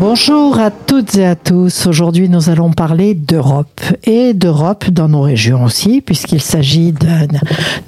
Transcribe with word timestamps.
Bonjour 0.00 0.58
à 0.58 0.70
toutes 0.70 1.16
et 1.16 1.24
à 1.24 1.36
tous. 1.36 1.86
Aujourd'hui, 1.86 2.28
nous 2.28 2.50
allons 2.50 2.72
parler 2.72 3.14
d'Europe 3.14 3.80
et 4.04 4.34
d'Europe 4.34 4.90
dans 4.90 5.08
nos 5.08 5.20
régions 5.20 5.62
aussi, 5.64 6.00
puisqu'il 6.00 6.40
s'agit 6.42 6.92
de. 6.92 7.06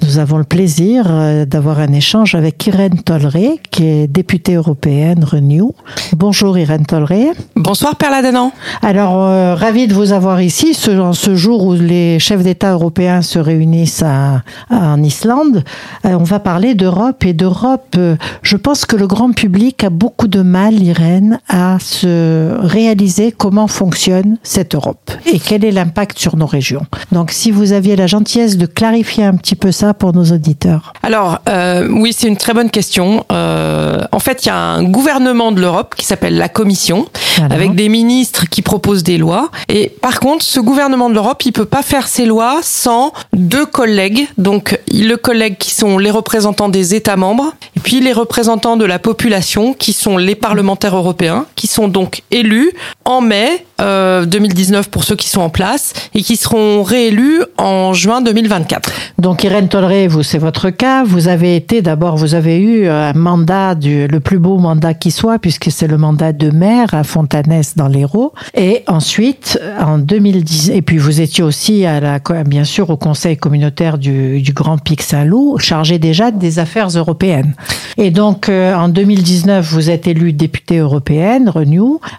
Nous 0.03 0.17
avons 0.17 0.37
le 0.37 0.45
plaisir 0.45 1.05
euh, 1.09 1.45
d'avoir 1.45 1.79
un 1.79 1.91
échange 1.91 2.33
avec 2.33 2.65
Irène 2.65 3.01
Tolleré, 3.01 3.59
qui 3.71 3.85
est 3.85 4.07
députée 4.07 4.55
européenne 4.55 5.23
Renew. 5.23 5.73
Bonjour 6.15 6.57
Irène 6.57 6.85
Tolleré. 6.85 7.27
Bonsoir 7.57 7.97
Perla 7.97 8.21
Danan. 8.21 8.51
Alors, 8.81 9.23
euh, 9.25 9.53
ravi 9.55 9.87
de 9.87 9.93
vous 9.93 10.13
avoir 10.13 10.41
ici, 10.41 10.73
ce, 10.73 10.91
en 10.91 11.13
ce 11.13 11.35
jour 11.35 11.65
où 11.65 11.73
les 11.73 12.19
chefs 12.19 12.41
d'État 12.43 12.71
européens 12.71 13.21
se 13.21 13.37
réunissent 13.37 14.03
à, 14.03 14.43
à- 14.69 14.93
en 14.93 15.03
Islande. 15.03 15.63
Euh, 16.05 16.13
on 16.17 16.23
va 16.23 16.39
parler 16.39 16.73
d'Europe 16.73 17.25
et 17.25 17.33
d'Europe. 17.33 17.95
euh, 17.97 18.15
je 18.43 18.55
pense 18.55 18.85
que 18.85 18.95
le 18.95 19.07
grand 19.07 19.33
public 19.33 19.83
a 19.83 19.89
beaucoup 19.89 20.27
de 20.29 20.41
mal, 20.41 20.81
Irène, 20.81 21.39
à 21.49 21.77
se 21.79 21.96
réaliser 22.05 23.31
comment 23.31 23.67
fonctionne 23.67 24.37
cette 24.43 24.75
Europe 24.75 25.11
et 25.25 25.39
quel 25.39 25.65
est 25.65 25.71
l'impact 25.71 26.19
sur 26.19 26.37
nos 26.37 26.45
régions. 26.45 26.85
Donc, 27.11 27.31
si 27.31 27.51
vous 27.51 27.71
aviez 27.71 27.95
la 27.95 28.07
gentillesse 28.07 28.57
de 28.57 28.65
clarifier 28.65 29.23
un 29.23 29.35
petit 29.35 29.55
peu 29.55 29.71
ça 29.71 29.93
pour 29.93 30.13
nos 30.13 30.25
auditeurs. 30.25 30.93
Alors 31.03 31.39
euh, 31.49 31.87
oui, 31.89 32.13
c'est 32.17 32.27
une 32.27 32.37
très 32.37 32.53
bonne 32.53 32.69
question. 32.69 33.25
Euh, 33.31 34.01
en 34.11 34.19
fait, 34.19 34.45
il 34.45 34.47
y 34.47 34.51
a 34.51 34.57
un 34.57 34.83
gouvernement 34.83 35.51
de 35.51 35.61
l'Europe 35.61 35.95
qui 35.95 36.05
s'appelle 36.05 36.37
la 36.37 36.49
Commission, 36.49 37.07
avec 37.49 37.75
des 37.75 37.89
ministres 37.89 38.45
qui 38.49 38.61
proposent 38.61 39.03
des 39.03 39.17
lois. 39.17 39.49
Et 39.69 39.89
par 40.01 40.19
contre, 40.19 40.43
ce 40.43 40.59
gouvernement 40.59 41.09
de 41.09 41.13
l'Europe, 41.13 41.43
il 41.45 41.51
peut 41.51 41.65
pas 41.65 41.83
faire 41.83 42.07
ses 42.07 42.25
lois 42.25 42.59
sans 42.61 43.13
deux 43.33 43.65
collègues. 43.65 44.27
Donc 44.37 44.79
le 44.91 45.15
collègue 45.15 45.57
qui 45.57 45.71
sont 45.71 45.97
les 45.97 46.11
représentants 46.11 46.69
des 46.69 46.95
États 46.95 47.15
membres, 47.15 47.53
et 47.75 47.79
puis 47.79 47.99
les 47.99 48.13
représentants 48.13 48.77
de 48.77 48.85
la 48.85 48.99
population, 48.99 49.73
qui 49.73 49.93
sont 49.93 50.17
les 50.17 50.35
parlementaires 50.35 50.95
européens, 50.95 51.45
qui 51.55 51.67
sont 51.67 51.86
donc 51.87 52.23
élus 52.31 52.71
en 53.05 53.21
mai 53.21 53.65
euh, 53.79 54.25
2019 54.25 54.89
pour 54.89 55.03
ceux 55.03 55.15
qui 55.15 55.29
sont 55.29 55.41
en 55.41 55.49
place, 55.49 55.93
et 56.15 56.23
qui 56.23 56.35
seront 56.35 56.81
réélus 56.83 57.43
en 57.57 57.93
juin 57.93 58.21
2024. 58.21 58.91
Donc 59.19 59.43
Irène 59.43 59.67
Tolleré, 59.67 60.07
vous, 60.07 60.23
c'est 60.23 60.39
votre 60.39 60.69
cas. 60.71 61.03
Vous 61.03 61.27
avez 61.27 61.55
été 61.55 61.81
d'abord, 61.81 62.17
vous 62.17 62.33
avez 62.33 62.57
eu 62.57 62.87
un 62.87 63.13
mandat 63.13 63.75
du, 63.75 64.07
le 64.07 64.19
plus 64.19 64.39
beau 64.39 64.57
mandat 64.57 64.93
qui 64.93 65.11
soit, 65.11 65.37
puisque 65.37 65.71
c'est 65.71 65.87
le 65.87 65.97
mandat 65.97 66.33
de 66.33 66.49
maire 66.49 66.93
à 66.93 67.03
Fontanès 67.03 67.75
dans 67.75 67.87
l'Hérault. 67.87 68.33
Et 68.55 68.83
ensuite, 68.87 69.59
en 69.79 69.99
2010, 69.99 70.71
et 70.73 70.81
puis 70.81 70.97
vous 70.97 71.21
étiez 71.21 71.43
aussi 71.43 71.85
à 71.85 71.99
la, 71.99 72.19
bien 72.45 72.63
sûr, 72.63 72.89
au 72.89 72.97
conseil 72.97 73.37
communautaire 73.37 73.97
du, 73.97 74.41
du 74.41 74.53
Grand 74.53 74.77
Pic 74.77 75.01
Saint-Loup, 75.01 75.57
chargé 75.59 75.99
déjà 75.99 76.31
des 76.31 76.59
affaires 76.59 76.87
européennes. 76.87 77.53
Et 77.97 78.11
donc, 78.11 78.49
euh, 78.49 78.73
en 78.75 78.89
2019, 78.89 79.65
vous 79.71 79.89
êtes 79.89 80.07
élue 80.07 80.33
députée 80.33 80.77
européenne, 80.77 81.49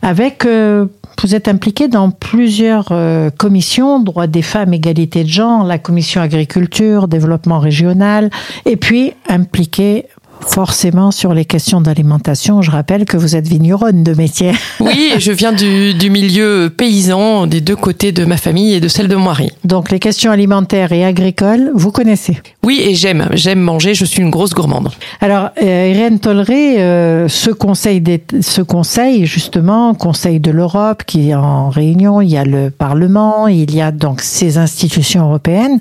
Avec, 0.02 0.44
euh, 0.44 0.86
vous 1.22 1.34
êtes 1.34 1.48
impliquée 1.48 1.88
dans 1.88 2.10
plusieurs 2.10 2.88
euh, 2.92 3.30
commissions, 3.30 4.00
droits 4.00 4.26
des 4.26 4.42
femmes, 4.42 4.72
égalité 4.72 5.24
de 5.24 5.28
genre, 5.28 5.64
la 5.64 5.78
commission 5.78 6.20
agriculture, 6.20 7.08
développement 7.08 7.58
régional, 7.58 8.30
et 8.66 8.76
puis 8.76 9.12
impliquée 9.28 10.06
forcément 10.40 11.10
sur 11.10 11.34
les 11.34 11.44
questions 11.44 11.80
d'alimentation. 11.80 12.62
Je 12.62 12.70
rappelle 12.70 13.04
que 13.04 13.16
vous 13.16 13.36
êtes 13.36 13.46
vigneronne 13.46 14.02
de 14.02 14.14
métier. 14.14 14.52
Oui, 14.80 15.12
je 15.18 15.32
viens 15.32 15.52
du, 15.52 15.92
du 15.92 16.08
milieu 16.08 16.72
paysan 16.74 17.46
des 17.46 17.60
deux 17.60 17.76
côtés 17.76 18.12
de 18.12 18.24
ma 18.24 18.36
famille 18.36 18.72
et 18.74 18.80
de 18.80 18.88
celle 18.88 19.08
de 19.08 19.16
mon 19.16 19.24
mari. 19.24 19.50
Donc 19.64 19.90
les 19.90 19.98
questions 19.98 20.30
alimentaires 20.30 20.92
et 20.92 21.04
agricoles, 21.04 21.70
vous 21.74 21.90
connaissez. 21.90 22.38
Oui, 22.64 22.80
et 22.82 22.94
j'aime, 22.94 23.28
j'aime 23.32 23.60
manger, 23.60 23.94
je 23.94 24.04
suis 24.04 24.22
une 24.22 24.30
grosse 24.30 24.54
gourmande. 24.54 24.88
Alors, 25.20 25.50
euh, 25.62 25.92
Irène 25.94 26.20
Tolleré, 26.20 26.80
euh, 26.80 27.28
ce 27.28 27.50
conseil, 27.50 28.00
des- 28.00 28.22
ce 28.40 28.62
conseil 28.62 29.26
justement, 29.26 29.94
Conseil 29.94 30.40
de 30.40 30.50
l'Europe, 30.50 31.02
qui 31.06 31.30
est 31.30 31.34
en 31.34 31.68
réunion, 31.70 32.20
il 32.20 32.30
y 32.30 32.36
a 32.36 32.44
le 32.44 32.70
Parlement, 32.70 33.46
il 33.48 33.74
y 33.74 33.80
a 33.82 33.90
donc 33.90 34.20
ces 34.20 34.56
institutions 34.58 35.24
européennes. 35.26 35.80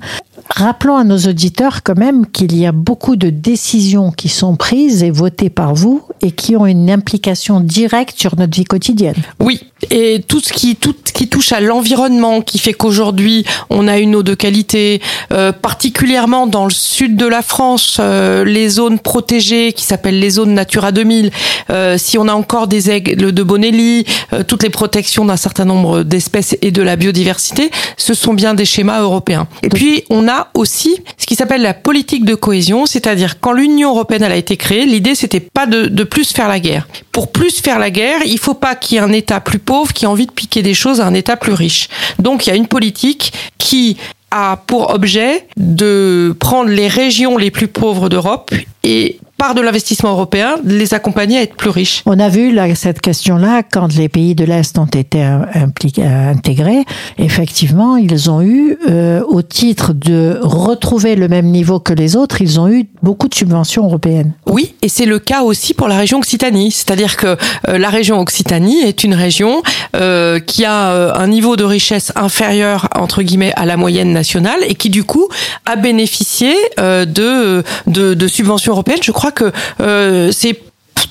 Rappelons 0.50 0.96
à 0.96 1.04
nos 1.04 1.18
auditeurs 1.18 1.82
quand 1.82 1.96
même 1.96 2.26
qu'il 2.26 2.56
y 2.56 2.66
a 2.66 2.72
beaucoup 2.72 3.16
de 3.16 3.30
décisions 3.30 4.10
qui 4.10 4.28
sont 4.28 4.56
prises 4.56 5.02
et 5.02 5.10
votées 5.10 5.50
par 5.50 5.74
vous 5.74 6.02
et 6.22 6.32
qui 6.32 6.56
ont 6.56 6.66
une 6.66 6.90
implication 6.90 7.60
directe 7.60 8.18
sur 8.18 8.36
notre 8.36 8.56
vie 8.56 8.64
quotidienne. 8.64 9.14
Oui, 9.40 9.60
et 9.90 10.22
tout 10.26 10.40
ce 10.40 10.52
qui, 10.52 10.76
tout 10.76 10.94
qui 11.14 11.28
touche 11.28 11.52
à 11.52 11.60
l'environnement, 11.60 12.40
qui 12.42 12.58
fait 12.58 12.72
qu'aujourd'hui 12.72 13.44
on 13.70 13.88
a 13.88 13.98
une 13.98 14.14
eau 14.14 14.22
de 14.22 14.34
qualité, 14.34 15.00
euh, 15.32 15.52
particulièrement 15.52 16.46
dans 16.46 16.64
le 16.64 16.70
sud 16.70 17.16
de 17.16 17.26
la 17.26 17.42
France, 17.42 17.98
euh, 18.00 18.44
les 18.44 18.68
zones 18.68 18.98
protégées 18.98 19.72
qui 19.72 19.84
s'appellent 19.84 20.20
les 20.20 20.30
zones 20.30 20.54
Natura 20.54 20.92
2000. 20.92 21.30
euh, 21.70 21.96
si 21.98 22.18
on 22.18 22.28
a 22.28 22.32
encore 22.32 22.66
des 22.66 22.90
aigles 22.90 23.32
de 23.32 23.42
Bonelli, 23.42 24.04
euh, 24.32 24.42
toutes 24.42 24.62
les 24.62 24.70
protections 24.70 25.24
d'un 25.24 25.36
certain 25.36 25.64
nombre 25.64 26.02
d'espèces 26.02 26.56
et 26.62 26.70
de 26.70 26.82
la 26.82 26.96
biodiversité, 26.96 27.70
ce 27.96 28.14
sont 28.14 28.34
bien 28.34 28.54
des 28.54 28.64
schémas 28.64 29.00
européens. 29.00 29.48
Et 29.62 29.68
puis 29.68 30.04
on 30.10 30.28
a 30.28 30.48
aussi 30.54 30.96
ce 31.16 31.26
qui 31.26 31.34
s'appelle 31.34 31.62
la 31.62 31.74
politique 31.74 32.24
de 32.24 32.34
cohésion, 32.34 32.86
c'est-à-dire 32.86 33.40
quand 33.40 33.52
l'Union 33.52 33.90
européenne 33.90 34.22
elle 34.22 34.32
a 34.32 34.36
été 34.36 34.56
créée, 34.56 34.86
l'idée 34.86 35.14
c'était 35.14 35.40
pas 35.40 35.66
de, 35.66 35.86
de 35.86 36.04
plus 36.08 36.32
faire 36.32 36.48
la 36.48 36.60
guerre. 36.60 36.88
Pour 37.12 37.30
plus 37.30 37.60
faire 37.60 37.78
la 37.78 37.90
guerre, 37.90 38.20
il 38.24 38.38
faut 38.38 38.54
pas 38.54 38.74
qu'il 38.74 38.96
y 38.96 38.98
ait 38.98 39.02
un 39.04 39.12
État 39.12 39.40
plus 39.40 39.58
pauvre 39.58 39.92
qui 39.92 40.06
a 40.06 40.10
envie 40.10 40.26
de 40.26 40.32
piquer 40.32 40.62
des 40.62 40.74
choses 40.74 41.00
à 41.00 41.06
un 41.06 41.14
État 41.14 41.36
plus 41.36 41.52
riche. 41.52 41.88
Donc 42.18 42.46
il 42.46 42.50
y 42.50 42.52
a 42.52 42.56
une 42.56 42.66
politique 42.66 43.32
qui 43.58 43.96
a 44.30 44.58
pour 44.66 44.90
objet 44.94 45.46
de 45.56 46.36
prendre 46.38 46.70
les 46.70 46.88
régions 46.88 47.36
les 47.38 47.50
plus 47.50 47.68
pauvres 47.68 48.08
d'Europe 48.08 48.52
et 48.84 49.18
par 49.38 49.54
de 49.54 49.60
l'investissement 49.60 50.10
européen, 50.10 50.56
les 50.64 50.94
accompagner 50.94 51.38
à 51.38 51.42
être 51.42 51.54
plus 51.54 51.70
riches. 51.70 52.02
On 52.06 52.18
a 52.18 52.28
vu 52.28 52.52
là, 52.52 52.74
cette 52.74 53.00
question-là 53.00 53.62
quand 53.62 53.94
les 53.96 54.08
pays 54.08 54.34
de 54.34 54.44
l'Est 54.44 54.76
ont 54.78 54.86
été 54.86 55.24
euh, 55.24 55.38
euh, 55.54 56.30
intégrés. 56.30 56.84
Effectivement, 57.18 57.96
ils 57.96 58.30
ont 58.30 58.42
eu, 58.42 58.76
euh, 58.90 59.22
au 59.28 59.42
titre 59.42 59.92
de 59.92 60.38
retrouver 60.42 61.14
le 61.14 61.28
même 61.28 61.46
niveau 61.46 61.78
que 61.78 61.92
les 61.92 62.16
autres, 62.16 62.42
ils 62.42 62.58
ont 62.58 62.68
eu 62.68 62.88
beaucoup 63.02 63.28
de 63.28 63.34
subventions 63.34 63.84
européennes. 63.84 64.32
Oui, 64.46 64.74
et 64.82 64.88
c'est 64.88 65.06
le 65.06 65.20
cas 65.20 65.42
aussi 65.42 65.72
pour 65.72 65.88
la 65.88 65.96
région 65.96 66.18
Occitanie. 66.18 66.72
C'est-à-dire 66.72 67.16
que 67.16 67.36
euh, 67.68 67.78
la 67.78 67.90
région 67.90 68.20
Occitanie 68.20 68.80
est 68.80 69.04
une 69.04 69.14
région 69.14 69.62
euh, 69.94 70.40
qui 70.40 70.64
a 70.64 70.90
euh, 70.90 71.12
un 71.14 71.28
niveau 71.28 71.56
de 71.56 71.64
richesse 71.64 72.12
inférieur 72.16 72.88
entre 72.96 73.22
guillemets 73.22 73.52
à 73.54 73.66
la 73.66 73.76
moyenne 73.76 74.12
nationale 74.12 74.58
et 74.66 74.74
qui 74.74 74.90
du 74.90 75.04
coup 75.04 75.28
a 75.64 75.76
bénéficié 75.76 76.54
euh, 76.80 77.04
de, 77.04 77.62
de 77.86 78.14
de 78.14 78.28
subventions 78.28 78.72
européennes. 78.72 78.98
Je 79.02 79.12
crois 79.12 79.27
que 79.30 79.52
euh, 79.80 80.30
c'est 80.32 80.58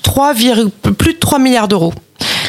3, 0.02 0.34
plus 0.98 1.14
de 1.14 1.18
3 1.18 1.38
milliards 1.38 1.68
d'euros. 1.68 1.92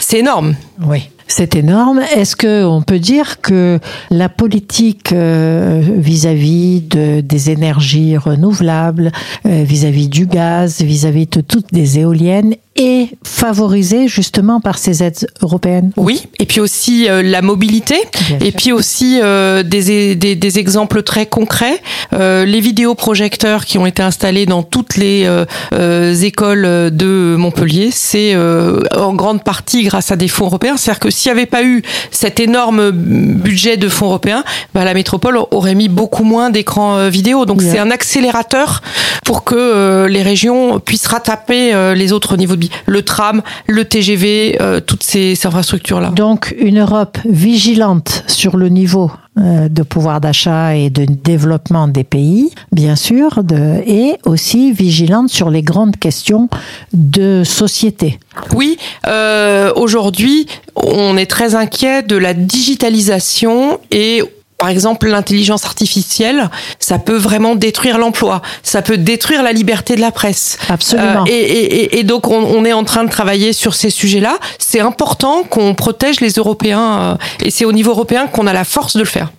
C'est 0.02 0.19
énorme. 0.19 0.56
Oui. 0.85 1.09
C'est 1.31 1.56
énorme. 1.56 2.02
Est-ce 2.16 2.35
que 2.35 2.66
on 2.66 2.81
peut 2.81 2.97
dire 2.97 3.40
que 3.40 3.79
la 4.09 4.29
politique 4.29 5.12
euh, 5.13 5.79
vis-à-vis 5.79 6.81
de, 6.81 7.22
des 7.22 7.52
énergies 7.52 8.18
renouvelables, 8.18 9.12
euh, 9.46 9.63
vis-à-vis 9.63 10.09
du 10.09 10.25
gaz, 10.25 10.81
vis-à-vis 10.81 11.28
de 11.28 11.41
toutes 11.41 11.72
des 11.72 12.00
éoliennes 12.00 12.56
est 12.79 13.09
favorisée 13.25 14.07
justement 14.07 14.59
par 14.62 14.78
ces 14.78 15.03
aides 15.03 15.28
européennes 15.41 15.91
Oui, 15.97 16.23
et 16.40 16.45
puis 16.45 16.59
aussi 16.59 17.07
euh, 17.09 17.22
la 17.22 17.41
mobilité, 17.41 17.95
Bien 18.28 18.38
et 18.40 18.45
sûr. 18.45 18.53
puis 18.56 18.72
aussi 18.72 19.19
euh, 19.22 19.63
des, 19.63 20.16
des, 20.16 20.35
des 20.35 20.59
exemples 20.59 21.03
très 21.03 21.25
concrets, 21.25 21.81
euh, 22.13 22.45
les 22.45 22.59
vidéoprojecteurs 22.62 23.66
qui 23.66 23.78
ont 23.78 23.85
été 23.85 24.01
installés 24.01 24.45
dans 24.45 24.63
toutes 24.63 24.95
les 24.95 25.25
euh, 25.25 25.45
euh, 25.73 26.13
écoles 26.16 26.90
de 26.95 27.35
Montpellier, 27.38 27.90
c'est 27.91 28.34
euh, 28.34 28.81
en 28.96 29.13
grande 29.13 29.44
partie 29.44 29.84
grâce 29.84 30.11
à 30.11 30.16
des 30.16 30.28
fonds 30.28 30.46
européens. 30.46 30.78
C'est-à-dire 30.78 31.00
que 31.00 31.09
s'il 31.09 31.31
n'y 31.31 31.38
avait 31.40 31.46
pas 31.46 31.63
eu 31.63 31.84
cet 32.11 32.40
énorme 32.40 32.91
budget 32.91 33.78
de 33.78 33.90
fonds 33.90 34.07
européens, 34.07 34.44
bah, 34.73 34.85
la 34.85 34.94
métropole 34.94 35.38
aurait 35.51 35.75
mis 35.75 35.90
beaucoup 35.90 36.23
moins 36.23 36.50
d'écrans 36.50 37.09
vidéo. 37.09 37.46
Donc 37.46 37.59
Yeah. 37.61 37.73
c'est 37.73 37.79
un 37.79 37.91
accélérateur 37.91 38.81
pour 39.26 39.43
que 39.43 40.05
les 40.09 40.22
régions 40.23 40.79
puissent 40.79 41.08
rattraper 41.08 41.93
les 41.93 42.14
autres 42.14 42.37
niveaux 42.37 42.55
de 42.55 42.68
Le 42.85 43.01
tram, 43.01 43.41
le 43.67 43.85
TGV, 43.85 44.57
euh, 44.61 44.79
toutes 44.79 45.03
ces, 45.03 45.35
ces 45.35 45.47
infrastructures-là. 45.47 46.09
Donc 46.09 46.55
une 46.59 46.79
Europe 46.79 47.17
vigilante 47.25 48.23
sur 48.27 48.57
le 48.57 48.69
niveau 48.69 49.11
euh, 49.37 49.69
de 49.69 49.83
pouvoir 49.83 50.19
d'achat 50.19 50.75
et 50.75 50.89
de 50.89 51.05
développement 51.05 51.87
des 51.87 52.03
pays, 52.03 52.51
bien 52.71 52.95
sûr, 52.95 53.43
de, 53.43 53.81
et 53.85 54.17
aussi 54.25 54.73
vigilante 54.73 55.29
sur 55.29 55.49
les 55.49 55.61
grandes 55.61 55.97
questions 55.97 56.49
de 56.93 57.43
société. 57.45 58.19
Oui, 58.53 58.77
euh, 59.07 59.71
aujourd'hui, 59.75 60.47
on 60.75 61.16
est 61.16 61.29
très 61.29 61.55
inquiet 61.55 62.01
de 62.01 62.17
la 62.17 62.33
digitalisation 62.33 63.79
et 63.91 64.23
par 64.59 64.70
exemple, 64.70 65.08
l'intelligence 65.08 65.66
artificielle, 65.66 66.50
ça 66.79 67.00
peut 67.00 67.16
vraiment 67.16 67.56
détruire 67.56 67.97
l'emploi, 67.97 68.41
ça 68.61 68.82
peut 68.82 68.97
détruire 68.97 69.41
la 69.41 69.53
liberté 69.53 69.96
de 69.96 70.02
la 70.02 70.11
presse. 70.11 70.59
Absolument. 70.67 71.23
Euh, 71.23 71.32
et, 71.32 71.34
et, 71.34 72.00
et, 72.00 72.03
donc, 72.03 72.28
on, 72.28 72.44
on, 72.44 72.66
est 72.66 72.73
en 72.73 72.84
train 72.84 73.06
de 73.06 73.09
travailler 73.09 73.53
sur 73.53 73.73
ces 73.73 73.90
sujets-là. 73.90 74.38
C'est 74.59 74.82
important 74.82 75.44
qu'on 75.44 75.73
protège 75.76 76.20
les 76.20 76.34
Européens, 76.34 77.00
euh, 77.00 77.16
et 77.46 77.52
c'est 77.52 77.64
au 77.64 77.72
niveau 77.72 77.91
européen 77.91 78.28
qu'on 78.28 78.47
a 78.47 78.53
la 78.53 78.66
force 78.66 78.96
de 78.96 79.00
le 79.00 79.06
faire. 79.06 79.32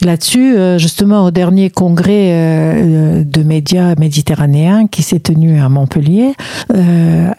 Là-dessus, 0.00 0.56
euh, 0.56 0.78
justement, 0.78 1.24
au 1.24 1.32
dernier 1.32 1.70
congrès 1.70 2.28
de 2.78 3.42
médias 3.42 3.96
méditerranéens 3.98 4.86
qui 4.86 5.02
s'est 5.02 5.18
tenu 5.18 5.60
à 5.60 5.68
Montpellier, 5.68 6.34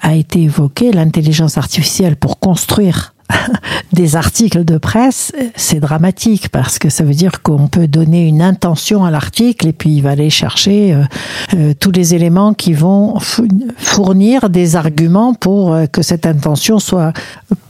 a 0.01 0.15
été 0.15 0.41
évoqué 0.41 0.91
l'intelligence 0.91 1.57
artificielle 1.57 2.17
pour 2.17 2.39
construire 2.39 3.13
des 3.93 4.15
articles 4.15 4.63
de 4.65 4.77
presse, 4.77 5.31
c'est 5.55 5.79
dramatique 5.79 6.49
parce 6.49 6.79
que 6.79 6.89
ça 6.89 7.03
veut 7.03 7.13
dire 7.13 7.41
qu'on 7.41 7.67
peut 7.67 7.87
donner 7.87 8.27
une 8.27 8.41
intention 8.41 9.03
à 9.03 9.11
l'article 9.11 9.67
et 9.67 9.73
puis 9.73 9.89
il 9.91 10.01
va 10.01 10.11
aller 10.11 10.29
chercher 10.29 10.93
euh, 10.93 11.03
euh, 11.55 11.73
tous 11.79 11.91
les 11.91 12.15
éléments 12.15 12.53
qui 12.53 12.73
vont 12.73 13.17
fournir 13.77 14.49
des 14.49 14.75
arguments 14.75 15.33
pour 15.33 15.73
euh, 15.73 15.85
que 15.85 16.01
cette 16.01 16.25
intention 16.25 16.79
soit 16.79 17.13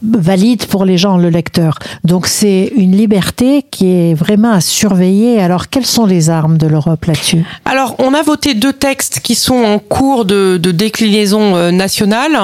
valide 0.02 0.66
pour 0.66 0.86
les 0.86 0.98
gens, 0.98 1.18
le 1.18 1.30
lecteur. 1.30 1.80
Donc 2.04 2.28
c'est 2.28 2.72
une 2.76 2.96
liberté 2.96 3.66
qui 3.70 3.88
est 3.88 4.14
vraiment 4.14 4.52
à 4.52 4.62
surveiller. 4.62 5.42
Alors 5.42 5.70
quelles 5.70 5.86
sont 5.86 6.06
les 6.06 6.30
armes 6.30 6.58
de 6.58 6.68
l'Europe 6.68 7.06
là-dessus? 7.06 7.44
Alors 7.66 7.96
on 8.00 8.14
a 8.14 8.22
voté 8.22 8.54
deux 8.54 8.74
textes 8.74 9.20
qui 9.20 9.36
sont 9.36 9.64
en 9.64 9.80
cours 9.80 10.26
de, 10.26 10.58
déclinaison 10.58 11.72
nationale. 11.72 12.38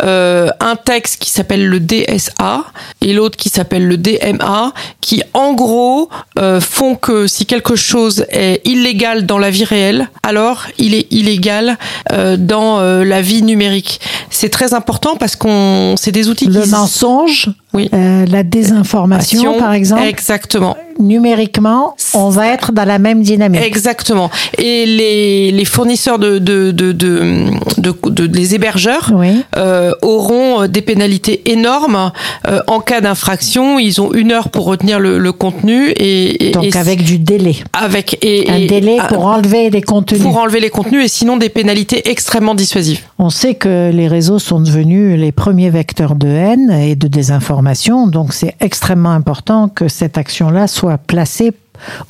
Un 0.00 0.76
texte 0.84 1.20
qui 1.20 1.30
s'appelle 1.30 1.66
le 1.66 1.80
DSA 1.80 2.53
et 3.00 3.12
l'autre 3.12 3.36
qui 3.36 3.48
s'appelle 3.48 3.86
le 3.86 3.96
DMA, 3.96 4.72
qui 5.00 5.22
en 5.32 5.54
gros 5.54 6.08
euh, 6.38 6.60
font 6.60 6.94
que 6.94 7.26
si 7.26 7.46
quelque 7.46 7.76
chose 7.76 8.26
est 8.30 8.60
illégal 8.66 9.26
dans 9.26 9.38
la 9.38 9.50
vie 9.50 9.64
réelle, 9.64 10.08
alors 10.22 10.64
il 10.78 10.94
est 10.94 11.06
illégal 11.12 11.78
euh, 12.12 12.36
dans 12.36 12.80
euh, 12.80 13.04
la 13.04 13.22
vie 13.22 13.42
numérique. 13.42 14.00
C'est 14.30 14.48
très 14.48 14.74
important 14.74 15.16
parce 15.16 15.36
qu'on 15.36 15.94
c'est 15.96 16.12
des 16.12 16.28
outils 16.28 16.46
le 16.46 16.62
qui 16.62 16.70
mensonge, 16.70 17.50
oui. 17.72 17.88
La 17.92 18.42
désinformation 18.42 19.58
par 19.58 19.72
exemple. 19.72 20.02
Exactement. 20.02 20.76
Numériquement, 20.98 21.96
on 22.14 22.28
va 22.30 22.48
être 22.48 22.72
dans 22.72 22.84
la 22.84 22.98
même 22.98 23.22
dynamique. 23.22 23.62
Exactement. 23.64 24.30
Et 24.58 24.86
les, 24.86 25.50
les 25.52 25.64
fournisseurs 25.64 26.18
de, 26.18 26.38
de, 26.38 26.70
de, 26.70 26.92
de, 26.92 28.24
les 28.36 28.54
hébergeurs 28.54 29.12
euh, 29.56 29.92
auront 30.02 30.66
des 30.66 30.82
pénalités 30.82 31.50
énormes 31.50 32.12
euh, 32.46 32.60
en 32.66 32.80
cas 32.80 33.00
d'infraction. 33.00 33.78
Ils 33.78 34.00
ont 34.00 34.12
une 34.12 34.32
heure 34.32 34.48
pour 34.50 34.64
retenir 34.66 35.00
le, 35.00 35.18
le 35.18 35.32
contenu 35.32 35.92
et, 35.96 36.52
Donc 36.52 36.74
avec 36.76 37.02
du 37.02 37.18
délai. 37.18 37.56
avec 37.72 38.18
Un 38.48 38.66
délai 38.66 38.98
ah, 39.00 39.06
pour 39.08 39.26
enlever 39.26 39.70
les 39.70 39.82
contenus. 39.82 40.22
pour 40.22 40.36
enlever 40.36 40.60
les 40.60 40.70
contenus 40.70 41.04
et 41.04 41.08
sinon 41.08 41.36
des 41.36 41.48
pénalités 41.48 42.08
extrêmement 42.10 42.54
dissuasives. 42.54 43.00
On 43.18 43.30
sait 43.30 43.54
que 43.54 43.90
les 43.92 44.08
réseaux 44.08 44.38
sont 44.38 44.60
devenus 44.60 45.18
les 45.18 45.32
premiers 45.32 45.70
vecteurs 45.70 46.14
de 46.14 46.28
haine 46.28 46.70
et 46.70 46.94
de 46.96 47.08
désinformation, 47.08 48.06
donc 48.06 48.32
c'est 48.32 48.54
extrêmement 48.60 49.10
important 49.12 49.68
que 49.68 49.88
cette 49.88 50.18
action-là 50.18 50.66
soit 50.66 50.83
placée 51.06 51.52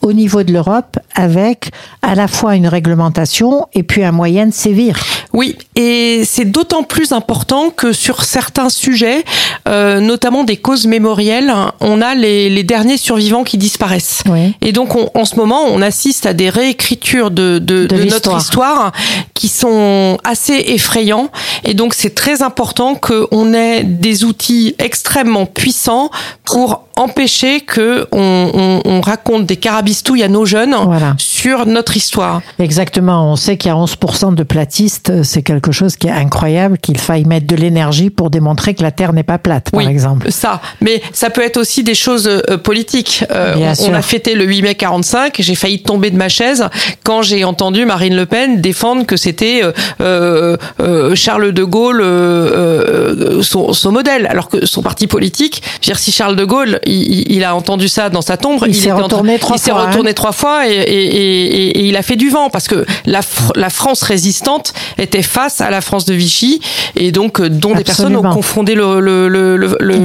au 0.03 0.13
niveau 0.13 0.43
de 0.43 0.53
l'Europe 0.53 0.99
avec 1.15 1.71
à 2.03 2.15
la 2.15 2.29
fois 2.29 2.55
une 2.57 2.67
réglementation 2.67 3.67
et 3.73 3.83
puis 3.83 4.05
un 4.05 4.13
moyen 4.13 4.47
de 4.47 4.53
sévir. 4.55 4.99
Oui, 5.33 5.57
et 5.75 6.23
c'est 6.25 6.45
d'autant 6.45 6.83
plus 6.85 7.13
important 7.13 7.71
que 7.71 7.93
sur 7.93 8.23
certains 8.25 8.69
sujets, 8.69 9.25
euh, 9.67 9.99
notamment 10.01 10.45
des 10.45 10.57
causes 10.57 10.87
mémorielles, 10.87 11.53
on 11.81 12.01
a 12.03 12.15
les, 12.15 12.51
les 12.51 12.63
derniers 12.63 12.97
survivants 12.99 13.43
qui 13.43 13.59
disparaissent. 13.59 14.23
Oui. 14.31 14.55
Et 14.61 14.73
donc, 14.73 14.95
on- 14.95 15.11
en 15.15 15.25
ce 15.25 15.37
moment, 15.37 15.63
on 15.69 15.83
assiste 15.83 16.27
à 16.27 16.35
des 16.35 16.51
réécritures 16.51 17.31
de, 17.31 17.59
de, 17.59 17.87
De 17.87 17.97
de 17.97 18.05
notre 18.05 18.37
histoire 18.37 18.93
qui 19.35 19.49
sont 19.49 20.19
assez 20.25 20.55
effrayants. 20.69 21.31
Et 21.65 21.75
donc, 21.75 21.95
c'est 21.95 22.15
très 22.15 22.43
important 22.43 22.95
qu'on 22.95 23.53
ait 23.55 23.83
des 23.83 24.25
outils 24.25 24.75
extrêmement 24.79 25.47
puissants 25.47 26.11
pour 26.45 26.85
empêcher 26.97 27.61
que 27.61 28.07
on, 28.13 28.51
on, 28.55 28.81
on 28.89 29.01
raconte 29.01 29.47
des 29.47 29.54
carabistouilles 29.57 30.23
à 30.23 30.29
nos 30.29 30.45
jeunes 30.45 30.75
Voilà. 30.85 31.15
sur 31.19 31.67
notre 31.67 31.97
histoire. 31.97 32.41
Exactement. 32.59 33.31
On 33.33 33.37
sait 33.37 33.57
qu'il 33.57 33.69
y 33.71 33.73
a 33.73 33.77
11% 33.77 34.35
de 34.35 34.43
platistes. 34.43 35.23
C'est 35.23 35.43
quelque 35.43 35.73
chose 35.73 35.97
qui 35.97 36.07
est 36.09 36.13
incroyable, 36.13 36.79
qu'il 36.79 36.99
faille 36.99 37.25
mettre 37.25 37.47
de 37.47 37.57
l'énergie 37.57 38.11
pour 38.11 38.31
démontrer 38.31 38.75
que 38.75 38.83
la 38.83 38.91
Terre 38.91 39.13
n'est 39.13 39.23
pas 39.23 39.39
plate, 39.39 39.71
par 39.71 39.79
Oui, 39.83 39.87
exemple. 39.89 40.31
Ça, 40.31 40.61
mais 40.81 41.03
ça 41.13 41.31
peut 41.31 41.43
être 41.43 41.57
aussi 41.59 41.83
des 41.85 41.95
choses 41.95 42.29
euh, 42.29 42.57
politiques. 42.59 43.25
Euh, 43.31 43.55
on, 43.57 43.75
sûr. 43.75 43.95
a 43.95 44.03
fêté 44.03 44.35
le 44.35 44.45
8 44.45 44.63
mai 44.63 44.75
45, 44.75 45.35
j'ai 45.39 45.55
failli 45.55 45.83
tomber 45.83 46.11
de 46.11 46.17
ma 46.17 46.29
chaise 46.29 46.65
quand 47.05 47.23
j'ai 47.23 47.45
entendu 47.45 47.85
Marine 47.85 48.17
Le 48.17 48.27
Pen 48.27 48.61
défendre 48.61 49.05
que 49.07 49.17
c'était 49.17 49.61
euh, 49.63 49.73
euh, 50.01 50.57
euh, 50.81 51.15
Charles 51.15 51.53
de 51.53 51.65
Gaulle 51.65 52.01
euh, 52.01 53.39
euh, 53.39 53.43
son, 53.43 53.73
son 53.73 53.93
modèle, 53.93 54.27
alors 54.27 54.49
que 54.49 54.67
son 54.67 54.83
parti 54.83 55.07
politique, 55.07 55.63
je 55.81 55.89
veux 55.89 55.95
dire, 55.95 55.99
si 55.99 56.13
Charles 56.13 56.37
de 56.37 56.45
Gaulle, 56.45 56.81
il, 56.87 56.95
il- 57.03 57.33
il 57.35 57.45
a 57.45 57.55
entendu 57.55 57.89
ça 57.89 58.11
dans 58.11 58.23
sa 58.23 58.37
tombe, 58.37 58.63
Il 58.67 58.77
était 58.77 58.89
train- 58.89 59.03
retourné 59.03 59.39
trois 59.45 59.57
il 59.57 59.61
s'est 59.61 59.71
hein. 59.71 59.87
retourné 59.87 60.15
trois 60.15 60.33
fois 60.33 60.67
et, 60.67 61.87
il 61.89 61.97
a 61.97 62.03
fait 62.03 62.17
du 62.17 62.31
vent 62.31 62.51
parce 62.51 62.67
que 62.69 62.85
la, 63.07 63.21
Fr- 63.21 63.53
la 63.57 63.71
France 63.71 64.03
résistante 64.03 64.73
était 64.99 65.23
face 65.23 65.61
à 65.61 65.71
la 65.71 65.81
France 65.81 66.05
de 66.05 66.15
Vichy 66.15 66.61
et 66.97 67.13
donc 67.13 67.41
euh, 67.41 67.49
dont 67.49 67.75
des 67.75 67.85
personnes 67.85 68.17
ont 68.17 68.23
confondé 68.23 68.75
le, 68.75 69.01
le, 69.01 69.29
le, 69.29 69.57
le, 69.57 69.77
le, 69.81 69.97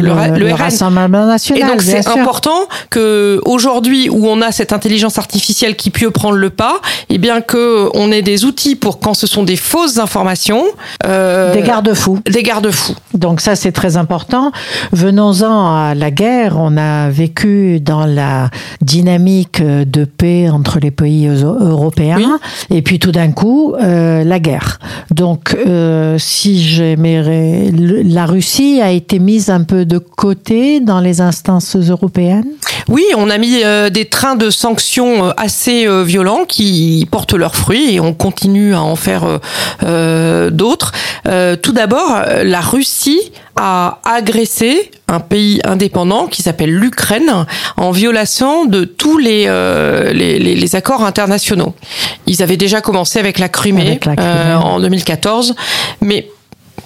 Et 1.55 1.63
donc 1.63 1.81
c'est 1.81 2.07
important 2.07 2.67
que 2.89 3.41
aujourd'hui 3.45 4.09
où 4.09 4.27
on 4.27 4.41
a 4.41 4.51
cette 4.51 4.73
intelligence 4.73 5.17
artificielle 5.17 5.75
qui 5.75 5.89
peut 5.89 6.11
prendre 6.11 6.35
le 6.37 6.49
pas, 6.49 6.81
et 7.09 7.17
bien 7.17 7.41
que 7.41 7.89
on 7.93 8.11
ait 8.11 8.21
des 8.21 8.45
outils 8.45 8.75
pour 8.75 8.99
quand 8.99 9.13
ce 9.13 9.27
sont 9.27 9.43
des 9.43 9.55
fausses 9.55 9.97
informations, 9.97 10.63
euh, 11.05 11.53
Des 11.53 11.61
garde-fous. 11.61 12.19
des 12.25 12.43
garde-fous. 12.43 12.95
Donc 13.13 13.41
ça, 13.41 13.55
c'est 13.55 13.71
très 13.71 13.97
important. 13.97 14.51
Venons-en 14.91 15.75
à 15.75 15.95
la 15.95 16.11
guerre. 16.11 16.55
On 16.57 16.77
a 16.77 17.09
vécu 17.09 17.79
dans 17.79 18.05
la 18.05 18.49
dynamique 18.81 19.28
de 19.59 20.05
paix 20.05 20.49
entre 20.49 20.79
les 20.79 20.91
pays 20.91 21.27
euro- 21.27 21.57
européens. 21.59 22.39
Et 22.69 22.81
puis 22.81 22.99
tout 22.99 23.11
d'un 23.11 23.31
coup, 23.31 23.73
euh, 23.75 24.23
la 24.23 24.39
guerre. 24.39 24.79
Donc 25.11 25.55
euh, 25.55 26.17
si 26.17 26.61
j'aimerais... 26.61 27.71
La 28.03 28.25
Russie 28.25 28.79
a 28.81 28.91
été 28.91 29.19
mise 29.19 29.49
un 29.49 29.63
peu 29.63 29.85
de 29.85 29.97
côté 29.97 30.79
dans 30.79 30.99
les 30.99 31.21
instances 31.21 31.75
européennes? 31.75 32.47
Oui, 32.87 33.03
on 33.17 33.29
a 33.29 33.37
mis 33.37 33.63
euh, 33.63 33.89
des 33.89 34.05
trains 34.05 34.35
de 34.35 34.49
sanctions 34.49 35.31
assez 35.37 35.87
violents 36.03 36.45
qui 36.47 37.07
portent 37.11 37.33
leurs 37.33 37.55
fruits 37.55 37.95
et 37.95 37.99
on 37.99 38.13
continue 38.13 38.73
à 38.73 38.81
en 38.81 38.95
faire 38.95 39.39
d'autres. 40.51 40.91
Tout 41.61 41.73
d'abord, 41.73 42.23
la 42.43 42.61
Russie 42.61 43.31
a 43.61 43.99
agressé 44.05 44.89
un 45.09 45.19
pays 45.19 45.59
indépendant 45.65 46.27
qui 46.27 46.41
s'appelle 46.41 46.71
l'Ukraine 46.71 47.45
en 47.75 47.91
violation 47.91 48.63
de 48.65 48.85
tous 48.85 49.17
les, 49.17 49.45
euh, 49.47 50.13
les, 50.13 50.39
les- 50.39 50.55
les 50.55 50.75
accords 50.75 51.03
internationaux. 51.03 51.75
Ils 52.25 52.41
avaient 52.41 52.55
déjà 52.57 52.79
commencé 52.79 53.19
avec 53.19 53.37
la 53.37 53.49
Crimée, 53.49 53.87
Avec 53.87 54.05
la 54.05 54.15
Crimée. 54.15 54.31
euh, 54.31 54.57
en 54.57 54.79
2014, 54.79 55.55
mais 55.99 56.29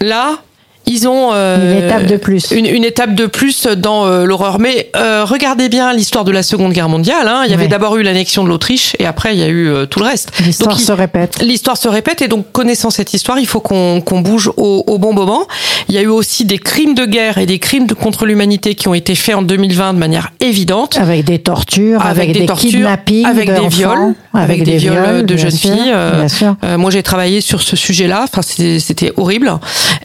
là, 0.02 0.40
ils 0.86 1.08
ont 1.08 1.30
euh, 1.34 1.72
Une 1.80 1.86
étape 1.86 2.06
de 2.06 2.18
plus. 2.18 2.52
une, 2.52 2.66
une 2.66 2.84
étape 2.84 3.16
de 3.16 3.26
plus 3.26 3.68
dans 3.68 4.06
euh, 4.06 4.26
l'horreur. 4.26 4.60
Mais 4.60 4.90
euh, 4.96 5.24
regardez 5.26 5.70
bien 5.70 5.94
l'histoire 5.94 6.26
de 6.26 6.32
la 6.32 6.44
Seconde 6.44 6.74
Guerre 6.74 6.90
mondiale. 6.90 7.28
hein. 7.28 7.44
Il 7.46 7.52
y 7.52 7.54
avait 7.54 7.64
Ouais. 7.64 7.70
d'abord 7.70 7.96
eu 7.96 8.04
l'annexion 8.04 8.44
de 8.44 8.50
l'Autriche 8.50 8.96
et 9.00 9.06
après 9.06 9.34
il 9.34 9.40
y 9.40 9.44
a 9.44 9.48
eu 9.48 9.68
euh, 9.70 9.86
tout 9.86 10.00
le 10.00 10.06
reste. 10.06 10.32
L'histoire 10.46 10.78
se 10.80 10.92
répète. 10.92 11.42
L'histoire 11.42 11.78
se 11.78 11.88
répète 11.88 12.22
et 12.22 12.28
donc 12.28 12.52
connaissant 12.52 12.90
cette 12.90 13.14
histoire, 13.14 13.40
il 13.40 13.48
faut 13.48 13.62
qu'on 13.62 14.02
qu'on 14.02 14.20
bouge 14.20 14.52
au, 14.58 14.84
au 14.86 14.98
bon 14.98 15.14
moment. 15.14 15.48
Il 15.88 15.96
y 15.96 15.98
a 15.98 16.02
eu 16.02 16.08
aussi 16.08 16.44
des 16.46 16.58
crimes 16.58 16.94
de 16.96 17.06
guerre 17.06 17.38
et 17.38 17.46
des 17.46 17.60
crimes 17.60 17.88
de 17.88 17.94
contre 17.94 18.26
l'humanité 18.26 18.76
qui 18.76 18.88
ont 18.90 18.94
été 18.94 19.16
faits 19.16 19.36
en 19.36 19.42
2020 19.42 19.94
de 19.94 20.00
manière 20.00 20.32
évidente. 20.42 20.98
Avec 21.00 21.24
des 21.26 21.40
tortures, 21.40 22.06
avec, 22.06 22.34
des, 22.34 22.46
tortures, 22.46 22.70
kidnappings, 22.72 23.26
avec 23.26 23.54
des 23.54 23.68
viols, 23.68 24.16
avec, 24.34 24.64
des, 24.64 24.78
viols 24.78 25.26
de 25.26 25.38
jeunes 25.38 25.52
sûr, 25.52 25.72
filles. 25.74 25.92
euh, 25.94 26.20
bien 26.20 26.28
sûr. 26.28 26.56
euh, 26.66 26.78
moi, 26.78 26.92
j'ai 26.92 27.04
travaillé 27.04 27.40
sur 27.42 27.62
ce 27.62 27.76
sujet-là. 27.76 28.22
Enfin, 28.24 28.42
c'était 28.42 28.80
c'était 28.80 29.14
horrible. 29.18 29.52